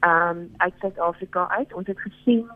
Ehm 0.00 0.36
um, 0.36 0.50
uit 0.56 0.74
Suid-Afrika 0.78 1.48
uit. 1.48 1.74
Ons 1.74 1.86
het 1.86 2.00
gesien 2.00 2.50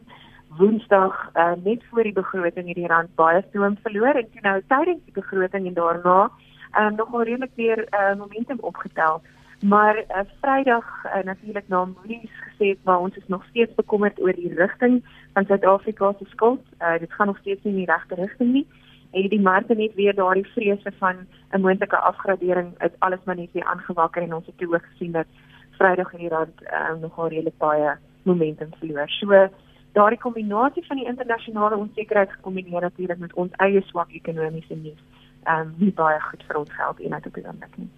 Woensdag 0.49 1.31
uh, 1.35 1.53
net 1.63 1.85
voor 1.91 2.03
die 2.03 2.13
begroting 2.13 2.67
hierdie 2.67 2.87
rand 2.87 3.15
baie 3.15 3.43
stoom 3.49 3.77
verloor 3.83 4.17
en 4.17 4.31
toe 4.31 4.41
nou 4.41 4.63
tydens 4.67 5.05
die 5.05 5.13
begroting 5.13 5.67
en 5.67 5.75
daarna 5.75 6.31
ehm 6.73 6.87
um, 6.87 6.95
nogal 6.95 7.23
redelik 7.23 7.51
weer 7.55 7.79
uh, 7.91 8.15
momentum 8.17 8.59
opgetel. 8.61 9.23
Maar 9.61 9.97
uh, 9.99 10.21
Vrydag 10.41 11.05
uh, 11.05 11.23
natuurlik 11.25 11.69
na 11.69 11.85
Moody's 11.85 12.31
gesê 12.47 12.69
het 12.69 12.79
maar 12.83 12.99
ons 12.99 13.17
is 13.17 13.27
nog 13.27 13.45
steeds 13.51 13.75
bekommerd 13.75 14.21
oor 14.21 14.33
die 14.33 14.55
rigting 14.55 15.05
van 15.33 15.45
Suid-Afrika 15.45 16.15
se 16.19 16.25
skuld. 16.29 16.61
Uh, 16.81 16.99
dit 16.99 17.13
gaan 17.13 17.27
nog 17.27 17.39
steeds 17.39 17.63
nie 17.63 17.73
in 17.73 17.79
die 17.85 17.93
regte 17.93 18.15
rigting 18.15 18.53
nie 18.53 18.67
het 19.11 19.31
die 19.31 19.41
markte 19.41 19.75
net 19.75 19.95
weer 19.95 20.15
daardie 20.15 20.47
vrese 20.47 20.93
van 20.99 21.17
'n 21.51 21.61
moontlike 21.61 21.97
afgradering 21.97 22.75
uit 22.79 22.95
alles 22.99 23.19
maar 23.25 23.37
net 23.37 23.53
weer 23.53 23.65
aangewakker 23.65 24.23
en 24.23 24.35
ons 24.35 24.47
het 24.47 24.59
toe 24.59 24.75
ook 24.75 24.85
gesien 24.93 25.13
dat 25.13 25.27
Vrydag 25.71 26.11
hierdie 26.11 26.29
rand 26.29 26.63
um, 26.91 27.01
nogal 27.01 27.29
redelik 27.29 27.59
baie 27.59 27.97
momentum 28.23 28.71
verloor. 28.79 29.09
So 29.09 29.49
daardie 29.93 30.19
kombinasie 30.19 30.87
van 30.87 30.97
die 30.97 31.07
internasionale 31.07 31.77
onsekerheid 31.77 32.33
gekombineer 32.33 32.81
natuurlik 32.81 33.19
met 33.19 33.35
ons 33.35 33.53
eie 33.53 33.81
swak 33.81 34.11
ekonomiese 34.11 34.75
nuus 34.75 35.03
um 35.49 35.75
nie 35.79 35.93
baie 35.97 36.21
goed 36.21 36.43
vir 36.49 36.59
ons 36.61 36.71
geld 36.77 37.01
eenheid 37.01 37.27
op 37.27 37.35
die 37.35 37.45
oomblik 37.47 37.77
nie. 37.77 37.89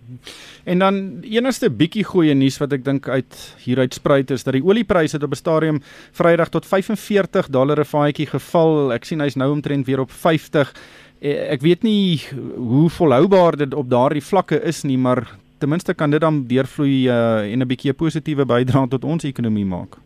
En 0.64 0.78
dan 0.78 1.00
enigste 1.22 1.70
bietjie 1.70 2.04
goeie 2.04 2.34
nuus 2.34 2.58
wat 2.62 2.72
ek 2.72 2.84
dink 2.84 3.08
uit 3.08 3.38
hieruit 3.64 3.94
spruit 3.94 4.30
is 4.30 4.44
dat 4.46 4.54
die 4.54 4.64
oliepryse 4.64 5.18
op 5.22 5.30
'n 5.30 5.42
stadium 5.42 5.82
Vrydag 6.12 6.48
tot 6.48 6.66
45 6.66 7.48
dollar 7.48 7.80
'n 7.80 7.84
vaatjie 7.84 8.26
geval. 8.26 8.92
Ek 8.92 9.04
sien 9.04 9.20
hy's 9.20 9.36
nou 9.36 9.50
omtrent 9.52 9.86
weer 9.86 10.00
op 10.00 10.10
50. 10.10 10.74
Eh, 11.20 11.52
ek 11.52 11.60
weet 11.60 11.82
nie 11.82 12.20
hoe 12.56 12.88
volhoubaar 12.88 13.56
dit 13.56 13.74
op 13.74 13.90
daardie 13.90 14.24
vlakke 14.24 14.62
is 14.62 14.82
nie, 14.82 14.98
maar 14.98 15.28
ten 15.58 15.68
minste 15.68 15.94
kan 15.94 16.10
dit 16.10 16.20
dan 16.20 16.46
deurvloei 16.46 17.08
uh, 17.08 17.52
en 17.52 17.60
'n 17.60 17.66
bietjie 17.66 17.90
'n 17.90 17.96
positiewe 17.96 18.44
bydrae 18.44 18.88
tot 18.88 19.04
ons 19.04 19.24
ekonomie 19.24 19.66
maak. 19.66 19.98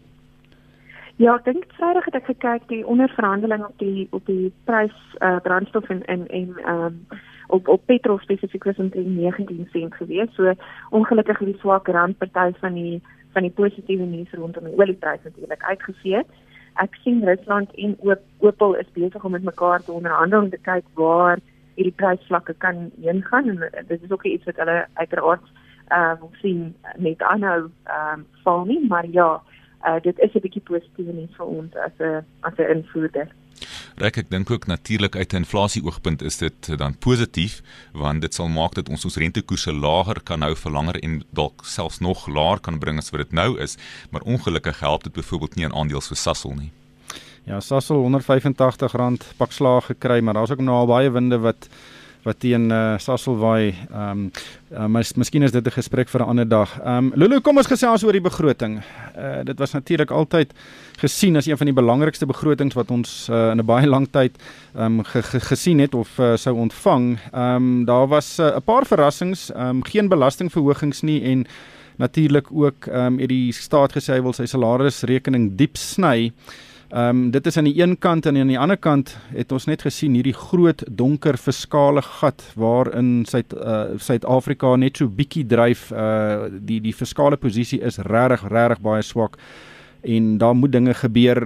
Ja, 1.17 1.35
ek 1.35 1.45
dink 1.45 1.65
Vrydag 1.79 2.05
het 2.05 2.15
ek 2.15 2.25
gekyk 2.27 2.67
die 2.69 2.87
onderverhandeling 2.87 3.65
op 3.65 3.79
die 3.79 4.09
op 4.11 4.27
die 4.27 4.53
prys 4.65 4.97
uh, 5.21 5.39
brandstof 5.43 5.89
en 5.89 6.03
en 6.05 6.27
en 6.29 6.59
ehm 6.65 6.85
um, 6.85 7.07
op 7.47 7.69
op 7.69 7.87
petrol 7.87 8.19
spesifiek 8.19 8.65
was 8.65 8.77
omtrent 8.77 9.07
19 9.07 9.69
sent 9.73 9.95
gewees. 9.95 10.35
So 10.35 10.55
ongelukkig 10.91 11.39
het 11.39 11.49
die 11.49 11.59
swak 11.59 11.89
rand 11.89 12.19
party 12.19 12.59
van 12.59 12.75
die 12.75 13.03
van 13.33 13.43
die 13.43 13.51
positiewe 13.51 14.05
nuus 14.05 14.33
rondom 14.33 14.65
die 14.65 14.79
oliepryse 14.79 15.25
natuurlik 15.25 15.63
uitgevee. 15.63 16.23
Ek 16.83 16.95
sien 17.03 17.25
Rusland 17.25 17.75
en 17.75 17.97
Opel 18.39 18.75
is 18.75 18.93
besig 18.93 19.25
om 19.25 19.31
met 19.31 19.43
mekaar 19.43 19.83
te 19.83 19.93
onderhandel 19.93 20.43
om 20.43 20.51
te 20.51 20.63
kyk 20.63 20.87
waar 20.95 21.39
hierdie 21.75 21.95
prysvlakke 21.99 22.55
kan 22.59 22.91
heen 23.03 23.23
gaan 23.23 23.49
en 23.49 23.63
uh, 23.63 23.83
dit 23.89 24.03
is 24.03 24.11
ook 24.11 24.25
iets 24.25 24.45
wat 24.45 24.57
hulle 24.63 24.87
uiteraard 24.95 25.53
uh 25.93 26.13
wil 26.21 26.31
sien 26.41 26.75
met 26.97 27.23
aanhou 27.23 27.71
ehm 27.85 28.21
um, 28.21 28.27
val 28.43 28.65
nie, 28.65 28.87
maar 28.89 29.07
ja, 29.11 29.43
uh, 29.87 30.01
dit 30.01 30.19
is 30.19 30.35
'n 30.35 30.41
bietjie 30.41 30.63
positief 30.63 31.07
nuus 31.07 31.37
vir 31.37 31.47
ons 31.47 31.77
as 31.77 31.99
'n 31.99 32.25
as 32.41 32.57
'n 32.57 32.71
invoerder. 32.77 33.29
Rek 33.95 34.17
ek 34.25 34.31
dink 34.31 34.51
ook 34.51 34.67
natuurlik 34.67 35.15
uit 35.17 35.33
'n 35.33 35.47
inflasie 35.47 35.85
oogpunt 35.85 36.23
is 36.23 36.37
dit 36.37 36.79
dan 36.79 36.99
positief 36.99 37.63
want 37.93 38.21
dit 38.21 38.35
sal 38.35 38.49
maak 38.49 38.75
dat 38.75 38.89
ons 38.89 39.05
ons 39.05 39.17
rentekoerse 39.17 39.73
lager 39.73 40.21
kan 40.23 40.43
hou 40.43 40.55
vir 40.57 40.73
langer 40.73 40.99
en 41.03 41.23
dalk 41.31 41.63
selfs 41.65 42.01
nog 42.01 42.27
laer 42.27 42.59
kan 42.61 42.79
bring 42.79 42.99
as 42.99 43.11
wat 43.11 43.21
dit 43.21 43.33
nou 43.33 43.61
is, 43.61 43.77
maar 44.11 44.23
ongelukkig 44.23 44.81
help 44.81 45.05
dit 45.05 45.13
byvoorbeeld 45.13 45.55
nie 45.55 45.65
aan 45.65 45.75
aandele 45.75 46.01
so 46.01 46.15
Sasol 46.15 46.55
nie. 46.55 46.71
Ja, 47.45 47.61
Sasol 47.61 48.01
185 48.01 48.93
rand 48.93 49.25
pak 49.37 49.53
slaag 49.53 49.87
gekry, 49.87 50.21
maar 50.21 50.35
daar's 50.35 50.51
ook 50.51 50.61
nou 50.61 50.77
al 50.77 50.87
baie 50.87 51.11
winde 51.11 51.39
wat 51.39 51.69
wat 52.25 52.41
teen 52.41 52.71
uh, 52.73 52.97
Sasselwaai 52.99 53.75
ehm 53.75 54.11
um, 54.11 54.31
uh, 54.73 54.87
mis, 54.91 55.13
miskien 55.21 55.45
is 55.45 55.53
dit 55.53 55.67
'n 55.67 55.71
gesprek 55.71 56.09
vir 56.09 56.21
'n 56.21 56.29
ander 56.29 56.49
dag. 56.49 56.71
Ehm 56.81 56.97
um, 56.97 57.13
Lulu, 57.15 57.41
kom 57.41 57.57
ons 57.57 57.67
gesels 57.67 58.05
oor 58.05 58.13
die 58.13 58.21
begroting. 58.21 58.83
Uh, 59.17 59.45
dit 59.45 59.59
was 59.59 59.73
natuurlik 59.73 60.11
altyd 60.11 60.53
gesien 60.99 61.37
as 61.37 61.47
een 61.47 61.57
van 61.57 61.67
die 61.67 61.75
belangrikste 61.75 62.27
begrotings 62.27 62.75
wat 62.75 62.91
ons 62.91 63.29
uh, 63.31 63.51
in 63.51 63.61
'n 63.61 63.67
baie 63.67 63.87
lang 63.87 64.09
tyd 64.11 64.33
ehm 64.75 64.99
um, 64.99 65.05
ge, 65.05 65.23
ge, 65.23 65.41
gesien 65.41 65.79
het 65.79 65.95
of 65.95 66.19
uh, 66.19 66.37
sou 66.37 66.57
ontvang. 66.57 67.19
Ehm 67.33 67.57
um, 67.57 67.85
daar 67.85 68.09
was 68.09 68.39
'n 68.39 68.43
uh, 68.43 68.57
paar 68.65 68.87
verrassings, 68.87 69.53
ehm 69.53 69.69
um, 69.69 69.85
geen 69.85 70.09
belastingverhogings 70.09 71.03
nie 71.03 71.23
en 71.23 71.47
natuurlik 71.97 72.47
ook 72.51 72.87
ehm 72.87 73.07
um, 73.07 73.19
het 73.19 73.29
die 73.29 73.53
staat 73.53 73.93
gesê 73.93 74.13
hy 74.15 74.23
wil 74.23 74.33
sy 74.33 74.47
salarisrekening 74.47 75.57
diep 75.57 75.77
sny. 75.77 76.33
Ehm 76.33 76.73
um, 76.95 77.31
dit 77.31 77.47
is 77.47 77.57
aan 77.59 77.65
die 77.65 77.81
een 77.81 77.99
kant 77.99 78.27
en 78.27 78.37
aan 78.37 78.53
die 78.53 78.59
ander 78.59 78.77
kant 78.77 79.17
het 79.35 79.53
ons 79.53 79.67
net 79.67 79.83
gesien 79.83 80.15
hierdie 80.15 80.37
groot 80.37 80.85
donker 80.89 81.37
fiskale 81.37 82.03
gat 82.03 82.45
waarin 82.55 83.25
Suid 83.27 83.55
uh, 83.55 83.99
Suid-Afrika 83.99 84.77
net 84.77 84.97
so 84.97 85.09
bietjie 85.09 85.47
dryf. 85.47 85.91
Uh 85.93 86.49
die 86.51 86.81
die 86.81 86.93
fiskale 86.93 87.37
posisie 87.37 87.81
is 87.81 87.99
regtig 87.99 88.47
regtig 88.51 88.81
baie 88.81 89.03
swak 89.03 89.39
en 90.05 90.39
daar 90.39 90.55
moet 90.55 90.73
dinge 90.73 90.95
gebeur. 90.95 91.41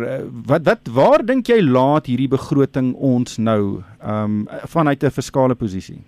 Wat 0.46 0.64
wat 0.64 0.88
waar 0.92 1.24
dink 1.24 1.46
jy 1.46 1.60
laat 1.62 2.06
hierdie 2.06 2.28
begroting 2.28 2.94
ons 2.94 3.38
nou 3.38 3.82
ehm 4.02 4.24
um, 4.24 4.48
vanuit 4.66 5.02
'n 5.04 5.10
fiskale 5.10 5.54
posisie? 5.54 6.02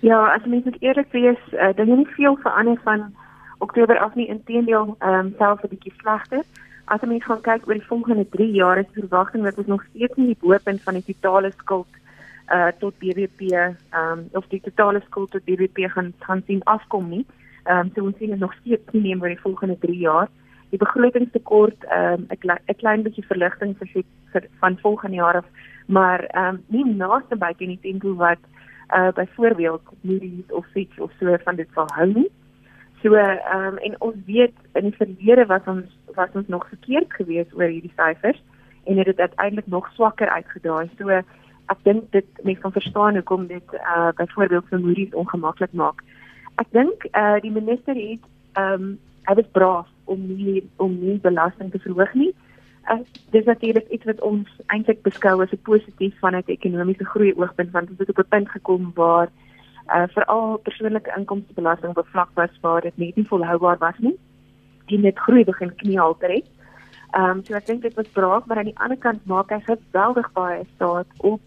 Ja, 0.00 0.34
as 0.34 0.44
mens 0.44 0.64
moet 0.64 0.76
eerlik 0.80 1.12
wees, 1.12 1.38
uh, 1.52 1.72
dan 1.76 1.88
is 1.88 1.96
nie 1.96 2.14
veel 2.16 2.36
verander 2.36 2.80
van 2.84 3.14
Oktober 3.58 3.98
af 3.98 4.14
nie. 4.14 4.28
Inteendeel, 4.28 4.96
ehm 4.98 5.14
um, 5.14 5.34
selfs 5.38 5.62
'n 5.62 5.68
bietjie 5.68 5.92
slegter. 5.96 6.44
As 6.86 7.00
jy 7.00 7.08
mens 7.08 7.24
gaan 7.24 7.40
kyk 7.40 7.64
oor 7.64 7.78
die 7.78 7.88
volgende 7.88 8.26
3 8.28 8.46
jaar, 8.52 8.78
is 8.78 8.88
die 8.92 9.02
verwagting 9.06 9.44
dat 9.46 9.56
ons 9.60 9.70
nog 9.72 9.84
steeds 9.88 10.18
nie 10.20 10.34
die 10.34 10.40
boepunt 10.42 10.82
van 10.84 10.98
die 10.98 11.06
totale 11.06 11.50
skuld 11.56 12.00
uh 12.52 12.68
tot 12.80 12.98
BBP 13.00 13.54
ehm 13.54 13.76
um, 14.00 14.24
of 14.36 14.44
die 14.52 14.60
totale 14.60 15.00
skuld 15.06 15.30
tot 15.32 15.44
BBP 15.48 15.88
gaan 15.94 16.12
gaan 16.26 16.42
sien 16.46 16.60
afkom 16.74 17.08
nie. 17.08 17.24
Ehm 17.64 17.86
um, 17.86 17.92
so 17.94 18.04
ons 18.04 18.18
sien 18.18 18.34
dit 18.34 18.40
nog 18.40 18.52
steeds 18.60 18.92
nie 18.92 19.02
neem 19.06 19.22
oor 19.22 19.32
die 19.32 19.40
volgende 19.46 19.78
3 19.86 19.96
jaar. 19.96 20.28
Die 20.74 20.82
begrotingstekort 20.84 21.88
ehm 21.88 22.26
um, 22.28 22.28
'n 22.28 22.58
'n 22.68 22.78
klein 22.82 23.02
bietjie 23.02 23.26
verligting 23.32 23.76
vir, 23.78 24.04
vir 24.32 24.48
van 24.60 24.78
volgende 24.84 25.16
jaar 25.16 25.36
af, 25.40 25.48
maar 25.86 26.20
ehm 26.20 26.54
um, 26.54 26.62
nie 26.68 26.84
naaste 26.84 27.36
by 27.36 27.54
die 27.56 27.78
tempo 27.80 28.14
wat 28.14 28.44
uh 28.92 29.12
byvoorbeeld 29.12 29.82
Moody's 30.00 30.50
of 30.52 30.66
Fitch 30.72 30.98
of 30.98 31.10
so 31.18 31.36
van 31.44 31.56
dit 31.56 31.68
sal 31.74 31.88
hou 31.96 32.12
nie. 32.12 32.30
So 33.04 33.14
ehm 33.14 33.40
um, 33.52 33.76
en 33.76 33.94
ons 34.00 34.16
weet 34.26 34.54
in 34.72 34.86
die 34.88 34.96
verlede 34.96 35.44
was 35.46 35.66
ons 35.66 35.88
was 36.16 36.30
ons 36.32 36.46
nog 36.48 36.68
verkeerd 36.68 37.12
geweest 37.12 37.52
oor 37.52 37.68
hierdie 37.68 37.92
syfers 37.96 38.40
en 38.84 38.96
het 38.96 39.06
dit 39.06 39.20
uiteindelik 39.20 39.66
nog 39.66 39.90
swakker 39.92 40.28
uitgedraai. 40.28 40.88
So 40.98 41.08
ek 41.72 41.82
dink 41.82 42.06
dit 42.16 42.40
mense 42.42 42.62
kan 42.62 42.72
verstaan 42.72 43.20
hoekom 43.20 43.46
dit 43.46 43.74
uh 43.74 44.08
byvoorbeeld 44.16 44.70
vir 44.70 44.80
Moody's 44.80 45.12
ongemaklik 45.12 45.72
maak. 45.72 46.00
Ek 46.56 46.72
dink 46.72 47.04
uh 47.12 47.36
die 47.44 47.52
minister 47.52 47.92
het 47.92 48.24
ehm 48.56 48.72
um, 48.72 48.96
hy 49.28 49.34
was 49.34 49.52
braaf 49.52 49.92
om 50.04 50.24
nie 50.36 50.64
om 50.76 50.96
nie 51.00 51.20
belasting 51.28 51.70
te 51.72 51.84
verhoog 51.84 52.14
nie. 52.14 52.32
Uh, 52.88 53.00
dis 53.36 53.44
natuurlik 53.44 53.88
iets 53.88 54.04
wat 54.04 54.20
ons 54.20 54.48
eintlik 54.66 55.02
beskou 55.02 55.42
as 55.42 55.52
'n 55.52 55.60
positief 55.68 56.16
vanuit 56.24 56.48
ekonomiese 56.48 57.04
groei 57.04 57.32
oogpunt 57.36 57.70
want 57.76 57.90
ons 57.90 57.98
het 57.98 58.16
op 58.16 58.24
'n 58.24 58.28
punt 58.28 58.48
gekom 58.48 58.92
waar 58.94 59.28
uh 59.88 60.06
veral 60.14 60.56
persoonlike 60.56 61.12
inkomstebelasting 61.16 61.96
op 61.96 62.06
'n 62.06 62.10
vlak 62.10 62.30
was 62.34 62.60
waar 62.60 62.80
dit 62.80 62.96
net 62.96 63.16
nie 63.16 63.26
volhoubaar 63.26 63.78
was 63.78 63.98
nie. 63.98 64.18
Die 64.86 64.98
net 64.98 65.18
groei 65.18 65.44
begin 65.44 65.74
kniehalter 65.74 66.30
het. 66.30 66.46
Ehm 67.10 67.30
um, 67.30 67.44
so 67.44 67.54
ek 67.54 67.66
dink 67.66 67.82
dit 67.82 67.94
was 67.94 68.08
braaf, 68.08 68.46
maar 68.46 68.58
aan 68.58 68.70
die 68.72 68.78
ander 68.78 68.98
kant 68.98 69.26
maak 69.26 69.50
hy 69.50 69.60
geweldig 69.60 70.32
baie 70.32 70.64
staat 70.74 71.06
op 71.18 71.40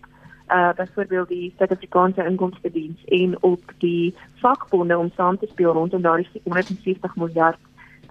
uh 0.49 0.73
byvoorbeeld 0.73 1.27
die 1.27 1.53
Suid-Afrikaanse 1.57 2.25
inkomstediens 2.25 3.03
en 3.05 3.41
op 3.41 3.61
die 3.77 4.15
vakbonde 4.41 4.97
om 4.97 5.11
saam 5.15 5.37
te 5.37 5.47
speel 5.47 5.73
rondom 5.73 6.01
daardie 6.01 6.41
170 6.43 7.15
miljard 7.15 7.59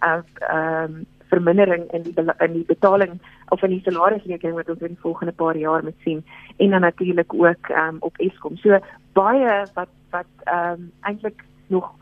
uh 0.05 0.21
ehm 0.39 0.95
um, 0.95 1.07
vermindering 1.29 1.93
in 1.93 2.03
die 2.03 2.15
in 2.39 2.53
die 2.53 2.65
betaling 2.65 3.19
of 3.49 3.63
in 3.63 3.71
die 3.71 3.83
salarisrekening 3.85 4.57
wat 4.57 4.69
ons 4.71 4.81
in 4.81 4.95
die 4.95 5.05
volgende 5.05 5.33
paar 5.33 5.57
jaar 5.57 5.83
moet 5.85 5.99
sien 6.05 6.25
en 6.57 6.71
dan 6.71 6.81
natuurlik 6.81 7.35
ook 7.35 7.69
um, 7.69 7.97
op 8.01 8.19
Eskom. 8.19 8.57
So 8.57 8.79
baie 9.13 9.65
wat 9.75 9.89
wat 10.11 10.33
ehm 10.45 10.73
um, 10.73 10.93
eintlik 11.01 11.45
nog 11.67 11.95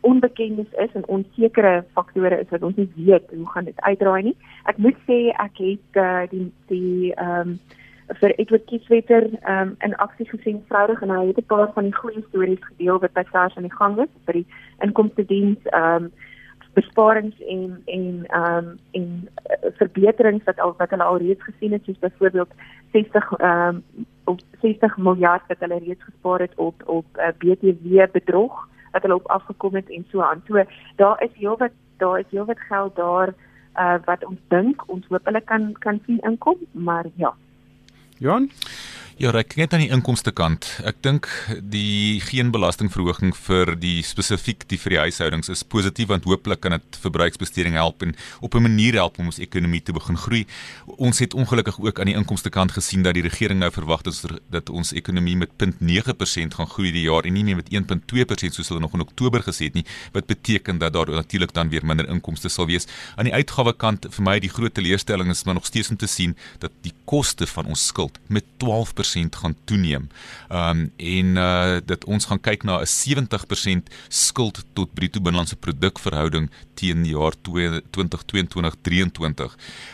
onbekendes 0.00 0.72
is 0.78 0.92
en 0.92 1.06
onsekere 1.06 1.84
faktore 1.92 2.40
is 2.40 2.48
wat 2.48 2.62
ons 2.62 2.76
nie 2.76 2.88
weet 2.96 3.30
hoe 3.34 3.50
gaan 3.50 3.64
dit 3.64 3.80
uitdraai 3.80 4.22
nie. 4.22 4.36
Ek 4.64 4.76
moet 4.76 4.96
sê 5.08 5.18
ek 5.36 5.60
het 5.60 6.00
uh, 6.00 6.24
die 6.30 6.48
die 6.72 7.12
ehm 7.14 7.54
um, 7.54 7.60
vir 8.20 8.32
Edward 8.42 8.64
Kieswetter 8.66 9.28
ehm 9.42 9.68
um, 9.68 9.76
in 9.86 9.94
aksie 9.96 10.26
gesien 10.28 10.64
Vrydag 10.68 11.02
en 11.02 11.12
hy 11.14 11.26
het 11.26 11.38
'n 11.38 11.50
paar 11.52 11.72
van 11.72 11.84
die 11.84 11.94
goeie 11.94 12.24
stories 12.28 12.64
gedeel 12.70 12.98
wat 12.98 13.12
by 13.12 13.24
SARS 13.30 13.56
aan 13.56 13.68
die 13.68 13.78
gang 13.78 13.98
is 14.02 14.12
vir 14.26 14.34
die 14.40 14.46
inkomste 14.82 15.24
diens 15.24 15.62
ehm 15.72 16.04
um, 16.04 16.12
besparings 16.74 17.38
en 17.40 17.82
en 17.86 18.24
ehm 18.26 18.56
um, 18.56 18.78
en 18.90 19.28
uh, 19.50 19.70
verbeterings 19.78 20.44
wat 20.44 20.60
al 20.60 20.74
wat 20.78 20.90
hulle 20.90 21.04
al 21.04 21.18
reeds 21.18 21.42
gesien 21.42 21.72
het 21.72 21.84
soos 21.84 21.98
byvoorbeeld 21.98 22.50
60 22.92 23.32
ehm 23.38 23.68
um, 23.68 24.06
of 24.30 24.38
60 24.62 24.96
miljard 24.96 25.46
wat 25.48 25.62
hulle 25.64 25.78
reeds 25.84 26.04
gespaar 26.04 26.40
het 26.46 26.54
op 26.56 26.82
op 26.86 27.06
uh, 27.16 27.28
eh, 27.28 27.34
BTW 27.42 28.06
bedrog 28.12 28.66
wat 28.92 29.02
hulle 29.02 29.20
op 29.20 29.30
afgekom 29.30 29.74
het 29.74 29.90
en 29.90 30.06
so 30.10 30.22
aan. 30.22 30.42
So 30.46 30.64
daar 30.96 31.22
is 31.22 31.34
heelwat 31.34 31.72
daar 31.96 32.18
is 32.18 32.30
heelwat 32.30 32.60
geld 32.60 32.96
daar 32.96 33.34
uh, 33.76 33.94
wat 34.04 34.24
ons 34.24 34.40
dink 34.48 34.82
ons 34.86 35.06
hoop 35.08 35.24
hulle 35.24 35.40
kan 35.40 35.72
kan 35.78 36.00
sien 36.06 36.20
inkom, 36.30 36.58
maar 36.72 37.06
ja. 37.14 37.34
Johan 38.18 38.50
Ja, 39.20 39.28
ek 39.36 39.50
kyk 39.50 39.58
net 39.60 39.74
aan 39.76 39.82
die 39.82 39.92
inkomste 39.92 40.32
kant. 40.32 40.64
Ek 40.88 41.02
dink 41.04 41.26
die 41.60 42.22
geen 42.24 42.48
belastingverhoging 42.54 43.34
vir 43.36 43.74
die 43.76 43.98
spesifiek 44.00 44.62
die 44.70 44.78
vir 44.80 44.94
die 44.94 45.00
huishoudings 45.02 45.50
is 45.52 45.60
positief 45.60 46.08
want 46.08 46.24
hooplik 46.24 46.62
kan 46.64 46.72
dit 46.72 46.96
verbruiksbesteding 47.02 47.76
help 47.76 48.00
en 48.00 48.14
op 48.40 48.54
'n 48.56 48.64
manier 48.64 48.96
help 48.96 49.18
om 49.18 49.26
ons 49.28 49.38
ekonomie 49.38 49.82
te 49.84 49.92
begin 49.92 50.16
groei. 50.16 50.46
Ons 50.96 51.18
het 51.18 51.34
ongelukkig 51.34 51.76
ook 51.78 52.00
aan 52.00 52.06
die 52.06 52.16
inkomste 52.16 52.48
kant 52.48 52.72
gesien 52.72 53.02
dat 53.02 53.12
die 53.12 53.22
regering 53.22 53.60
nou 53.60 53.70
verwag 53.70 54.00
dat 54.08 54.40
dat 54.48 54.70
ons 54.70 54.92
ekonomie 54.92 55.36
met 55.36 55.50
0.9% 55.58 56.54
gaan 56.54 56.66
groei 56.66 56.90
die 56.90 57.04
jaar 57.04 57.24
en 57.24 57.34
nie 57.34 57.44
meer 57.44 57.56
met 57.56 57.68
1.2% 57.68 58.54
soos 58.54 58.68
hulle 58.68 58.80
nog 58.80 58.94
in 58.94 59.00
Oktober 59.00 59.42
gesê 59.42 59.64
het 59.64 59.74
nie, 59.74 59.84
wat 60.12 60.26
beteken 60.26 60.78
dat 60.78 60.92
daar 60.92 61.10
natuurlik 61.10 61.52
dan 61.52 61.68
weer 61.68 61.84
minder 61.84 62.08
inkomste 62.08 62.48
sal 62.48 62.66
wees. 62.66 62.86
Aan 63.16 63.24
die 63.24 63.34
uitgawe 63.34 63.76
kant 63.76 64.06
vir 64.10 64.24
my 64.24 64.38
die 64.38 64.48
groot 64.48 64.74
teleurstelling 64.74 65.28
is 65.28 65.44
maar 65.44 65.54
nog 65.54 65.66
steeds 65.66 65.90
om 65.90 65.96
te 65.96 66.06
sien 66.06 66.36
dat 66.58 66.72
die 66.80 66.94
koste 67.04 67.46
van 67.46 67.66
ons 67.66 67.86
skuld 67.86 68.18
met 68.26 68.44
12 68.56 68.94
70% 69.16 69.36
gaan 69.36 69.56
toeneem. 69.64 70.08
Ehm 70.48 70.78
um, 70.78 70.92
en 70.96 71.26
uh 71.36 71.78
dat 71.86 72.04
ons 72.04 72.24
gaan 72.24 72.40
kyk 72.40 72.62
na 72.62 72.80
'n 72.80 72.86
70% 72.86 73.82
skuld 74.08 74.64
tot 74.72 74.94
bruto 74.94 75.20
binnelandse 75.20 75.56
produk 75.56 75.98
verhouding 75.98 76.50
teen 76.74 77.02
die 77.02 77.12
jaar 77.12 77.34
2022-23. 77.48 77.48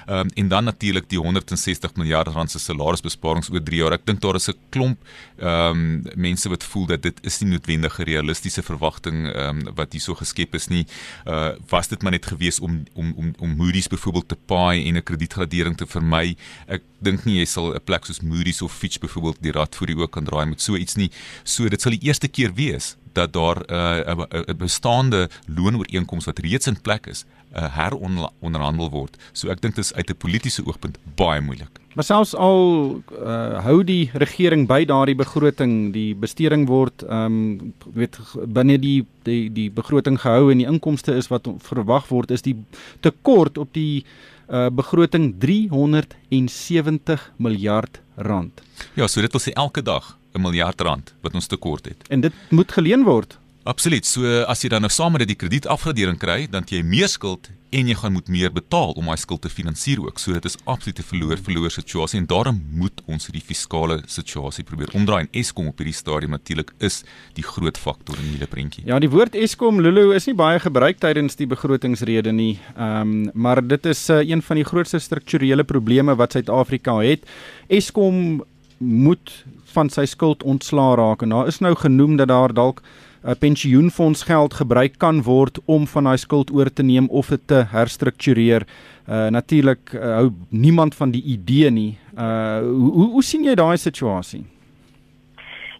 Ehm 0.06 0.18
um, 0.18 0.28
en 0.34 0.48
dan 0.48 0.64
natuurlik 0.64 1.08
die 1.08 1.18
160 1.18 1.94
miljard 1.94 2.28
rand 2.28 2.50
se 2.50 2.58
salarisbesparings 2.58 3.50
oor 3.50 3.62
3 3.62 3.78
jaar. 3.78 3.92
Ek 3.92 4.06
dink 4.06 4.20
daar 4.20 4.34
is 4.34 4.48
'n 4.48 4.54
klomp 4.68 4.98
ehm 5.38 5.70
um, 5.70 6.02
mense 6.14 6.48
wat 6.48 6.64
voel 6.64 6.86
dat 6.86 7.02
dit 7.02 7.18
is 7.22 7.38
nie 7.40 7.50
noodwendig 7.50 7.96
realistiese 7.96 8.62
verwagting 8.62 9.26
ehm 9.26 9.66
um, 9.66 9.74
wat 9.74 9.92
hierso 9.92 10.14
geskep 10.14 10.54
is 10.54 10.66
nie. 10.68 10.86
Uh 11.26 11.52
was 11.68 11.88
dit 11.88 12.02
maar 12.02 12.12
net 12.12 12.26
gewees 12.26 12.60
om 12.60 12.84
om 12.94 13.12
om 13.16 13.34
om 13.38 13.56
Moody's 13.56 13.88
byvoorbeeld 13.88 14.28
te 14.28 14.36
paai 14.46 14.88
en 14.88 14.96
'n 14.96 15.02
kredietgradering 15.02 15.76
te 15.76 15.86
vermy. 15.86 16.36
Ek 16.66 16.82
dink 16.98 17.24
nie 17.24 17.38
jy 17.38 17.46
sal 17.46 17.74
'n 17.74 17.84
plek 17.84 18.06
soos 18.06 18.20
Moody's 18.20 18.62
of 18.62 18.72
Fitch 18.72 18.98
byvoorbeeld 18.98 19.42
die 19.42 19.52
rad 19.52 19.74
voor 19.74 19.86
die 19.86 19.96
oë 19.96 20.10
kan 20.10 20.24
draai 20.24 20.46
met 20.46 20.60
so 20.60 20.76
iets 20.76 20.96
nie. 20.96 21.10
So 21.44 21.68
dit 21.68 21.80
sal 21.80 21.92
die 21.92 22.06
eerste 22.08 22.28
keer 22.28 22.54
wees 22.54 22.96
dat 23.12 23.32
daar 23.32 23.58
'n 23.60 24.20
uh, 24.20 24.44
'n 24.48 24.56
bestaande 24.56 25.28
loonooreenkoms 25.46 26.24
wat 26.24 26.38
reeds 26.38 26.66
in 26.66 26.80
plek 26.80 27.06
is, 27.06 27.24
uh, 27.54 27.68
heronderhandel 27.76 28.90
word. 28.90 29.16
So 29.32 29.50
ek 29.52 29.60
dink 29.60 29.76
dit 29.76 29.84
is 29.84 29.94
uit 29.94 30.10
'n 30.10 30.16
politieke 30.16 30.64
oogpunt 30.66 30.98
baie 31.16 31.40
moeilik. 31.40 31.80
Maar 31.94 32.04
selfs 32.04 32.34
al 32.34 33.00
uh, 33.24 33.62
hou 33.64 33.84
die 33.84 34.10
regering 34.12 34.66
by 34.68 34.84
daardie 34.84 35.16
begroting, 35.16 35.92
die 35.92 36.14
besteding 36.14 36.66
word 36.68 37.02
ehm 37.08 37.24
um, 37.24 37.72
weet 37.94 38.18
binne 38.46 38.78
die 38.78 39.06
die 39.24 39.52
die 39.52 39.70
begroting 39.70 40.20
gehou 40.20 40.50
en 40.50 40.58
die 40.58 40.68
inkomste 40.68 41.14
is 41.16 41.28
wat 41.28 41.48
verwag 41.58 42.08
word, 42.08 42.30
is 42.30 42.42
die 42.42 42.56
tekort 43.00 43.58
op 43.58 43.72
die 43.72 44.04
uh, 44.50 44.68
begroting 44.68 45.34
370 45.38 47.32
miljard 47.36 48.00
rand. 48.16 48.62
Ja, 48.94 49.06
so 49.06 49.20
dit 49.20 49.32
wil 49.32 49.40
sê 49.40 49.52
elke 49.52 49.82
dag 49.82 50.18
'n 50.34 50.40
miljard 50.40 50.80
rand 50.80 51.14
wat 51.20 51.34
ons 51.34 51.46
tekort 51.46 51.84
het. 51.84 52.04
En 52.08 52.20
dit 52.20 52.32
moet 52.50 52.72
geleen 52.72 53.04
word. 53.04 53.38
Absoluut. 53.66 54.06
So 54.06 54.22
as 54.46 54.62
jy 54.62 54.70
dan 54.70 54.84
nou 54.86 54.92
saam 54.94 55.16
met 55.16 55.24
dit 55.24 55.32
die 55.34 55.40
kredietafgradering 55.40 56.20
kry, 56.22 56.44
dan 56.46 56.66
jy 56.70 56.84
meer 56.86 57.10
skuld 57.10 57.48
en 57.74 57.88
jy 57.90 57.96
gaan 57.98 58.14
moet 58.14 58.28
meer 58.30 58.52
betaal 58.54 58.92
om 58.94 59.08
daai 59.10 59.18
skuld 59.18 59.42
te 59.42 59.50
finansier 59.50 59.98
ook. 60.04 60.20
So 60.22 60.36
dit 60.36 60.44
is 60.46 60.54
absoluut 60.70 61.00
'n 61.00 61.08
verloor-verloor 61.10 61.70
situasie 61.70 62.20
en 62.20 62.26
daarom 62.26 62.62
moet 62.70 63.02
ons 63.06 63.26
hierdie 63.26 63.42
fiskale 63.42 64.02
situasie 64.06 64.64
probeer 64.64 64.94
omdraai 64.94 65.26
en 65.26 65.28
Eskom 65.32 65.66
op 65.66 65.78
hierdie 65.78 65.94
stadium 65.94 66.30
natuurlik 66.30 66.70
is 66.78 67.02
die 67.34 67.42
groot 67.42 67.76
faktor 67.76 68.16
in 68.18 68.30
hierdie 68.30 68.46
prentjie. 68.46 68.84
Ja, 68.86 68.98
die 68.98 69.10
woord 69.10 69.34
Eskom 69.34 69.80
Lulu 69.80 70.14
is 70.14 70.26
nie 70.26 70.34
baie 70.34 70.60
gebruik 70.60 71.00
tydens 71.00 71.34
die 71.34 71.46
begrotingsrede 71.46 72.32
nie. 72.32 72.58
Ehm 72.76 73.00
um, 73.00 73.30
maar 73.34 73.66
dit 73.66 73.86
is 73.86 74.10
uh, 74.10 74.22
een 74.22 74.42
van 74.42 74.56
die 74.56 74.64
grootste 74.64 74.98
strukturele 74.98 75.64
probleme 75.64 76.14
wat 76.14 76.32
Suid-Afrika 76.32 76.98
het. 77.02 77.26
Eskom 77.66 78.44
moet 78.78 79.44
van 79.64 79.90
sy 79.90 80.04
skuld 80.06 80.42
ontslaa 80.42 80.94
raak 80.94 81.22
en 81.22 81.28
daar 81.28 81.46
is 81.46 81.58
nou 81.58 81.74
genoem 81.74 82.16
dat 82.16 82.28
daar 82.28 82.54
dalk 82.54 82.82
'n 83.24 83.36
pensioenfonds 83.38 84.22
geld 84.22 84.54
gebruik 84.54 84.98
kan 84.98 85.22
word 85.22 85.58
om 85.64 85.86
van 85.86 86.04
daai 86.04 86.16
skuld 86.16 86.50
oor 86.50 86.72
te 86.72 86.82
neem 86.82 87.08
of 87.08 87.28
dit 87.28 87.46
te 87.46 87.64
herstruktureer. 87.70 88.66
Uh 89.08 89.28
natuurlik 89.28 89.92
uh, 89.94 90.00
hou 90.00 90.30
niemand 90.50 90.94
van 90.94 91.10
die 91.10 91.22
idee 91.22 91.70
nie. 91.70 91.98
Uh 92.18 92.58
hoe 92.60 93.10
hoe 93.10 93.22
sien 93.22 93.44
jy 93.44 93.54
daai 93.54 93.76
situasie? 93.76 94.44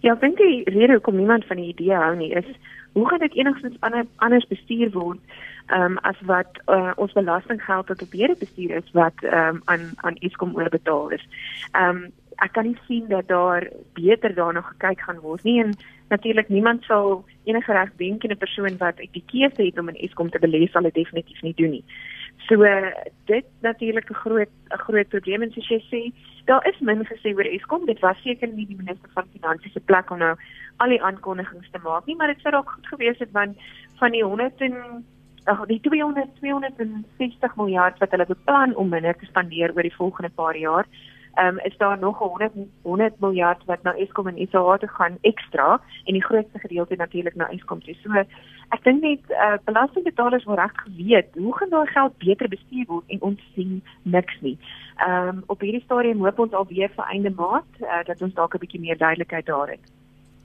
Ja, 0.01 0.13
ek 0.13 0.21
dink 0.21 0.37
die 0.37 0.63
rede 0.65 0.93
hoekom 0.93 1.17
niemand 1.17 1.45
van 1.45 1.57
die 1.57 1.69
idee 1.75 1.95
hou 1.95 2.17
nie 2.17 2.31
is 2.31 2.47
hoe 2.97 3.09
gaan 3.09 3.19
dit 3.19 3.35
enigstens 3.35 3.77
ander, 3.81 4.07
anders 4.17 4.47
bestuur 4.47 4.91
word? 4.91 5.19
Ehm 5.67 5.83
um, 5.83 5.99
as 5.99 6.21
wat 6.21 6.61
uh, 6.67 6.93
ons 6.97 7.13
belastinggeld 7.13 7.87
tot 7.87 8.03
op 8.03 8.13
hierdie 8.13 8.39
bestuur 8.39 8.77
is 8.77 8.93
wat 8.93 9.19
ehm 9.21 9.57
um, 9.57 9.63
aan 9.65 9.91
aan 9.97 10.17
Eskom 10.29 10.55
oorbetaal 10.57 11.11
is. 11.19 11.27
Ehm 11.73 11.97
um, 11.97 12.13
ek 12.45 12.53
kan 12.53 12.67
nie 12.69 12.79
sien 12.87 13.09
dat 13.09 13.29
daar 13.29 13.69
beter 13.95 14.35
daarna 14.35 14.61
gekyk 14.61 15.01
gaan 15.01 15.21
word 15.25 15.45
nie 15.45 15.61
en 15.63 15.73
natuurlik 16.09 16.49
niemand 16.49 16.85
sal 16.85 17.25
enige 17.45 17.73
reg 17.73 17.91
dink 17.97 18.25
in 18.25 18.31
'n 18.31 18.45
persoon 18.45 18.77
wat 18.79 18.97
die 18.97 19.25
keuse 19.33 19.63
het 19.63 19.79
om 19.79 19.89
in 19.89 20.03
Eskom 20.07 20.31
te 20.31 20.39
belê 20.39 20.69
sal 20.71 20.83
dit 20.83 20.95
definitief 20.95 21.43
nie 21.43 21.55
doen 21.55 21.71
nie. 21.71 21.85
So 22.49 22.63
dit 23.27 23.47
natuurlik 23.61 24.11
'n 24.11 24.15
groot 24.15 24.53
'n 24.71 24.85
groot 24.87 25.09
probleem 25.09 25.43
en 25.43 25.51
soos 25.51 25.69
jy 25.69 25.81
sê, 25.91 26.13
daar 26.45 26.67
is 26.67 26.81
min 26.81 27.05
gesê 27.05 27.35
oor 27.35 27.45
Eskom. 27.45 27.87
Dit 27.87 28.01
was 28.01 28.23
seker 28.23 28.49
nie 28.49 28.67
die 28.67 28.77
minister 28.77 29.11
van 29.15 29.25
finansies 29.33 29.73
se 29.73 29.81
plek 29.81 30.11
om 30.11 30.19
nou 30.19 30.37
al 30.77 30.89
die 30.89 31.03
aankondigings 31.03 31.71
te 31.71 31.79
maak 31.83 32.07
nie, 32.07 32.17
maar 32.17 32.29
dit 32.29 32.41
sou 32.41 32.51
dalk 32.51 32.71
goed 32.71 32.87
gewees 32.87 33.19
het 33.19 33.33
want 33.33 33.57
van 33.99 34.11
die 34.13 34.25
100 34.25 34.61
en 34.61 35.05
ag 35.45 35.67
die 35.67 35.81
200 35.81 36.35
260 36.41 37.57
miljard 37.57 37.99
wat 37.99 38.11
hulle 38.11 38.27
beplan 38.27 38.75
om 38.75 38.89
minder 38.89 39.17
te 39.17 39.27
spandeer 39.27 39.73
oor 39.75 39.83
die 39.83 39.95
volgende 39.95 40.31
paar 40.31 40.57
jaar 40.57 40.87
um, 41.43 41.59
is 41.59 41.77
daar 41.77 41.99
nog 41.99 42.19
100 42.19 42.53
100 42.83 43.21
miljard 43.21 43.65
wat 43.65 43.83
na 43.83 43.95
Eskom 43.95 44.27
en 44.27 44.39
ISA 44.39 44.77
toe 44.77 44.89
gaan 44.89 45.19
ekstra 45.21 45.81
en 46.05 46.13
die 46.13 46.25
grootste 46.25 46.59
gedeelte 46.59 46.97
natuurlik 46.97 47.35
na 47.35 47.49
Eskom 47.49 47.83
toe. 47.83 47.95
So 48.03 48.25
ek 48.75 48.83
dink 48.83 49.03
net 49.03 49.31
uh, 49.31 49.59
belastingbetalers 49.65 50.45
moet 50.45 50.59
reg 50.59 50.73
geweet 50.85 51.35
hoe 51.35 51.57
gaan 51.57 51.71
daai 51.71 51.87
geld 51.87 52.19
beter 52.19 52.49
bestuur 52.49 52.87
word 52.87 53.05
en 53.15 53.21
ons 53.21 53.51
sien 53.55 53.83
niks 54.03 54.41
nie. 54.41 54.59
Ehm 54.97 55.29
um, 55.29 55.43
op 55.47 55.61
hierdie 55.61 55.85
stadium 55.85 56.25
hoop 56.25 56.39
ons 56.39 56.53
alweer 56.53 56.91
vir 56.97 57.13
einde 57.13 57.31
maand 57.31 57.81
uh, 57.81 58.03
dat 58.05 58.23
ons 58.23 58.35
dalk 58.35 58.55
'n 58.55 58.65
bietjie 58.65 58.81
meer 58.81 58.99
duidelikheid 58.99 59.47
daar 59.47 59.69
het. 59.69 59.96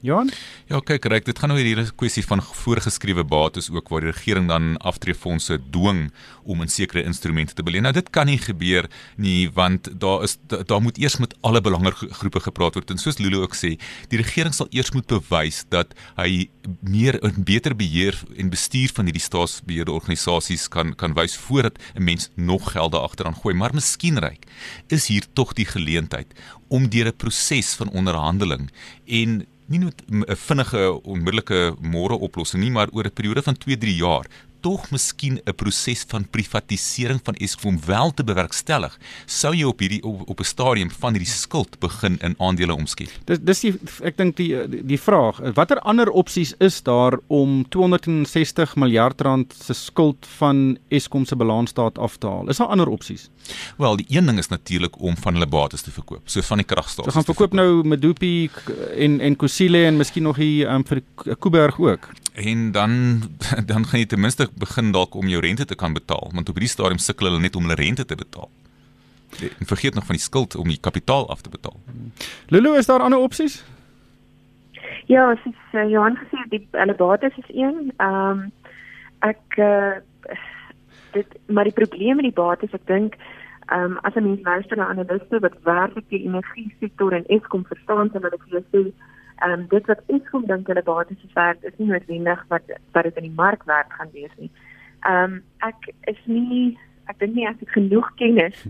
Johan? 0.02 0.32
Ja, 0.66 0.80
kyk, 0.82 1.06
reg, 1.14 1.26
dit 1.28 1.38
gaan 1.38 1.52
nou 1.54 1.62
hier 1.62 1.78
'n 1.78 1.96
kwessie 1.96 2.26
van 2.26 2.42
voorgeskrewe 2.42 3.24
bates 3.24 3.70
ook 3.70 3.90
waar 3.90 4.02
die 4.02 4.10
regering 4.10 4.48
dan 4.48 4.78
aftreefondse 4.78 5.60
dwing 5.70 6.12
om 6.44 6.62
in 6.62 6.70
sekere 6.70 7.04
instrumente 7.04 7.54
te 7.54 7.64
beleen. 7.64 7.82
Nou 7.82 7.94
dit 7.94 8.10
kan 8.10 8.26
nie 8.26 8.38
gebeur 8.38 8.90
nie 9.18 9.50
want 9.54 10.00
daar 10.00 10.24
is 10.24 10.38
daar, 10.48 10.66
daar 10.66 10.82
moet 10.82 10.98
eers 10.98 11.18
met 11.18 11.36
alle 11.42 11.62
belangegroepe 11.62 12.40
gepraat 12.40 12.74
word 12.74 12.90
en 12.90 12.98
soos 12.98 13.18
Lulu 13.18 13.38
ook 13.38 13.56
sê, 13.56 13.78
die 14.08 14.18
regering 14.18 14.54
sal 14.54 14.68
eers 14.72 14.92
moet 14.92 15.06
bewys 15.06 15.66
dat 15.70 15.94
hy 16.16 16.50
meer 16.80 17.22
en 17.22 17.44
beter 17.44 17.76
beheer 17.76 18.18
en 18.38 18.50
bestuur 18.50 18.90
van 18.94 19.06
hierdie 19.06 19.22
staatsbeheerde 19.22 19.92
organisasies 19.92 20.68
kan 20.68 20.96
kan 20.96 21.14
wys 21.14 21.38
voordat 21.38 21.78
'n 21.96 22.04
mens 22.04 22.30
nog 22.36 22.72
gelde 22.72 23.00
agteraan 23.00 23.36
gooi. 23.36 23.54
Maar 23.56 23.74
miskien 23.74 24.18
ryk 24.18 24.46
is 24.88 25.08
hier 25.08 25.26
tog 25.34 25.54
die 25.54 25.66
geleentheid 25.66 26.34
om 26.70 26.90
deur 26.90 27.08
'n 27.08 27.16
proses 27.16 27.76
van 27.76 27.90
onderhandeling 27.90 28.72
en 29.06 29.46
nie 29.72 29.80
net 29.80 30.04
'n 30.10 30.26
vinnige 30.48 30.82
onmiddellike 31.04 31.76
môre 31.82 32.18
oplossing 32.28 32.64
nie, 32.64 32.72
maar 32.72 32.90
oor 32.92 33.06
'n 33.06 33.18
periode 33.18 33.42
van 33.42 33.56
2-3 33.56 33.96
jaar 33.98 34.28
tog 34.62 34.90
miskien 34.92 35.40
'n 35.46 35.56
proses 35.56 36.06
van 36.08 36.26
privatisering 36.30 37.20
van 37.24 37.36
Eskom 37.36 37.80
wel 37.86 38.14
te 38.14 38.24
bewerkstellig, 38.24 38.98
sou 39.26 39.56
jy 39.56 39.64
op 39.64 39.80
hierdie 39.80 40.04
op, 40.04 40.30
op 40.30 40.40
'n 40.40 40.44
stadium 40.44 40.92
van 40.92 41.14
hierdie 41.14 41.32
skuld 41.32 41.80
begin 41.80 42.18
in 42.22 42.36
aandele 42.38 42.74
omskep. 42.74 43.10
Dis 43.26 43.40
dis 43.42 43.60
die 43.60 43.74
ek 44.04 44.18
dink 44.18 44.38
die 44.38 44.84
die 44.84 45.00
vraag, 45.00 45.40
watter 45.54 45.80
ander 45.80 46.10
opsies 46.10 46.54
is 46.60 46.82
daar 46.82 47.20
om 47.28 47.66
260 47.70 48.76
miljard 48.76 49.22
rand 49.22 49.54
se 49.54 49.74
skuld 49.74 50.26
van 50.38 50.78
Eskom 50.90 51.26
se 51.26 51.36
balansstaat 51.36 51.98
af 51.98 52.18
te 52.18 52.28
haal? 52.28 52.50
Is 52.50 52.58
daar 52.58 52.68
ander 52.68 52.88
opsies? 52.88 53.30
Wel, 53.78 53.96
die 53.96 54.06
een 54.10 54.26
ding 54.26 54.38
is 54.38 54.48
natuurlik 54.48 55.02
om 55.02 55.18
van 55.18 55.34
hulle 55.34 55.48
bates 55.48 55.82
te 55.82 55.92
verkoop, 55.92 56.30
so 56.30 56.42
van 56.42 56.58
die 56.58 56.66
kragstasies. 56.66 57.06
Ons 57.06 57.14
gaan 57.14 57.36
verkoop 57.36 57.54
nou 57.54 57.84
Medupi 57.84 58.50
en 58.98 59.20
en 59.20 59.36
Kusile 59.36 59.86
en 59.86 59.98
miskien 59.98 60.24
nog 60.24 60.36
hier 60.36 60.70
um, 60.72 60.84
vir 60.86 61.02
Kuiberg 61.40 61.80
ook 61.80 62.10
en 62.34 62.72
dan 62.72 62.92
dan 63.72 63.86
gaan 63.86 64.00
jy 64.00 64.06
ten 64.06 64.20
minste 64.20 64.50
begin 64.56 64.92
dalk 64.92 65.16
om 65.16 65.28
jou 65.28 65.42
rente 65.42 65.66
te 65.66 65.76
kan 65.76 65.94
betaal 65.94 66.32
want 66.34 66.50
op 66.50 66.56
hierdie 66.56 66.72
stadium 66.72 66.98
sukkel 66.98 67.28
hulle 67.28 67.40
net 67.40 67.56
om 67.56 67.64
hulle 67.68 67.76
rente 67.76 68.06
te 68.06 68.16
betaal. 68.16 68.50
En 69.60 69.66
vergeet 69.66 69.94
nog 69.94 70.06
van 70.06 70.16
die 70.16 70.24
skuld 70.24 70.56
om 70.56 70.68
die 70.68 70.80
kapitaal 70.80 71.30
af 71.30 71.42
te 71.42 71.50
betaal. 71.50 71.80
Lulu, 72.48 72.78
is 72.78 72.86
daar 72.86 73.00
ander 73.00 73.20
opsies? 73.20 73.64
Ja, 75.06 75.36
soos 75.44 75.56
uh, 75.72 75.90
Johan 75.90 76.18
gesê 76.20 76.44
die 76.50 76.68
hulle 76.72 76.96
bates 76.96 77.38
is 77.38 77.52
een. 77.56 77.94
Ehm 77.98 78.30
um, 78.30 78.52
ek 79.22 79.58
uh, 79.58 80.02
dit 81.12 81.28
maar 81.46 81.64
die 81.64 81.78
probleem 81.78 82.16
met 82.16 82.26
die 82.26 82.40
bates 82.44 82.74
ek 82.74 82.88
dink 82.88 83.16
ehm 83.68 83.92
um, 83.92 83.98
as 84.08 84.16
'n 84.16 84.24
mens 84.24 84.42
luister 84.44 84.78
na 84.78 84.88
analiste 84.88 85.40
wat 85.40 85.56
werklik 85.64 86.10
die 86.10 86.24
energie 86.28 86.76
sektor 86.80 87.14
en 87.14 87.28
Eskom 87.28 87.66
verstaan, 87.66 88.10
dan 88.14 88.24
hulle 88.24 88.40
vir 88.44 88.56
jou 88.58 88.64
sê 88.72 88.82
ehm 89.42 89.60
um, 89.60 89.68
dit 89.74 89.86
wat 89.90 90.02
ons 90.06 90.30
kom 90.30 90.46
dink 90.46 90.68
hulle 90.68 90.84
bates 90.84 91.26
is 91.28 91.34
werd 91.34 91.64
is 91.64 91.78
nie 91.78 91.90
noodwendig 91.90 92.46
wat 92.54 92.74
wat 92.94 93.04
dit 93.10 93.20
in 93.22 93.30
die 93.30 93.40
mark 93.44 93.64
werd 93.74 93.94
gaan 93.98 94.14
wees 94.14 94.34
nie. 94.38 94.52
Ehm 95.02 95.24
um, 95.24 95.44
ek 95.70 95.92
is 96.14 96.22
nie 96.26 96.78
ek 97.10 97.20
dink 97.20 97.36
nie 97.36 97.48
ek 97.50 97.60
het 97.60 97.78
genoeg 97.78 98.12
kennis 98.22 98.66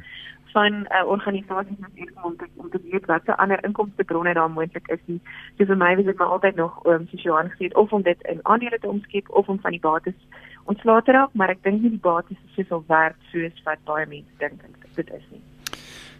van 0.51 0.73
uh, 0.73 1.03
organisasie 1.07 1.77
wat 1.79 1.91
hier 1.95 2.11
kom 2.13 2.31
om 2.31 2.37
te 2.37 2.47
om 2.55 2.69
te 2.69 2.81
weet 2.91 3.05
wat 3.11 3.25
se 3.25 3.35
ander 3.35 3.63
inkomste 3.67 4.03
bronne 4.03 4.33
daar 4.33 4.51
moontlik 4.51 4.87
is 4.95 5.03
nie. 5.05 5.19
So 5.57 5.65
vir 5.65 5.79
my 5.83 5.93
is 5.95 6.05
dit 6.05 6.17
maar 6.17 6.33
altyd 6.37 6.55
nog 6.55 6.79
om 6.83 6.93
um, 6.93 7.07
sosiaal 7.11 7.49
gesien 7.53 7.75
of 7.75 7.93
om 7.93 8.01
dit 8.01 8.27
in 8.33 8.43
aandele 8.43 8.79
te 8.79 8.87
omskep 8.87 9.29
of 9.29 9.47
om 9.47 9.59
van 9.59 9.77
die 9.77 9.85
bates 9.87 10.19
ontslae 10.63 11.01
te 11.01 11.11
raak, 11.11 11.33
maar 11.33 11.49
ek 11.49 11.63
dink 11.63 11.81
nie 11.81 11.95
die 11.95 12.05
bates 12.09 12.37
is 12.37 12.59
soveel 12.59 12.83
werd 12.87 13.31
soos 13.31 13.63
wat 13.63 13.87
baie 13.89 14.05
mense 14.05 14.37
dink 14.43 14.61
dit 14.95 15.09
is 15.09 15.25
nie. 15.31 15.50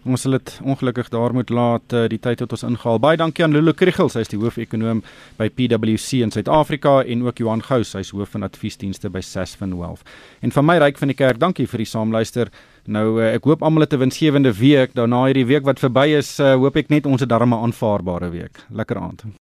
Ons 0.02 0.24
sal 0.26 0.34
dit 0.34 0.52
ongelukkig 0.66 1.12
daar 1.14 1.34
moet 1.34 1.52
laat 1.54 1.94
uh, 1.94 2.08
die 2.10 2.18
tyd 2.18 2.40
wat 2.42 2.56
ons 2.56 2.64
ingehaal. 2.66 2.98
Baie 3.04 3.20
dankie 3.22 3.44
aan 3.46 3.54
Lulu 3.54 3.74
Kriegel, 3.78 4.10
sy 4.10 4.24
is 4.26 4.32
die 4.32 4.40
hoofekonoom 4.42 5.04
by 5.38 5.50
PwC 5.54 6.24
in 6.26 6.34
Suid-Afrika 6.34 7.04
en 7.06 7.22
ook 7.28 7.44
Johan 7.44 7.62
Gous, 7.62 7.94
hy 7.94 8.02
is 8.02 8.10
hoof 8.16 8.34
van 8.34 8.48
adviesdienste 8.48 9.12
by 9.14 9.22
Sasfin 9.22 9.76
Wealth. 9.78 10.02
En 10.42 10.54
van 10.56 10.66
my 10.66 10.80
ryk 10.82 10.98
van 10.98 11.14
die 11.14 11.18
kerk, 11.20 11.38
dankie 11.42 11.68
vir 11.70 11.84
die 11.84 11.92
saamluister. 11.92 12.50
Nou 12.90 13.20
uh, 13.20 13.30
ek 13.36 13.46
hoop 13.46 13.62
almal 13.62 13.86
het 13.86 13.94
'n 13.94 14.08
winsgewende 14.08 14.56
week. 14.58 14.98
Daarna 14.98 15.28
hierdie 15.30 15.46
week 15.46 15.70
wat 15.70 15.80
verby 15.80 16.18
is, 16.18 16.40
uh, 16.40 16.56
hoop 16.58 16.82
ek 16.82 16.90
net 16.90 17.06
ons 17.06 17.22
het 17.22 17.30
darm 17.30 17.54
'n 17.54 17.62
aanvaarbare 17.70 18.32
week. 18.34 18.66
Lekker 18.74 18.98
aand. 18.98 19.41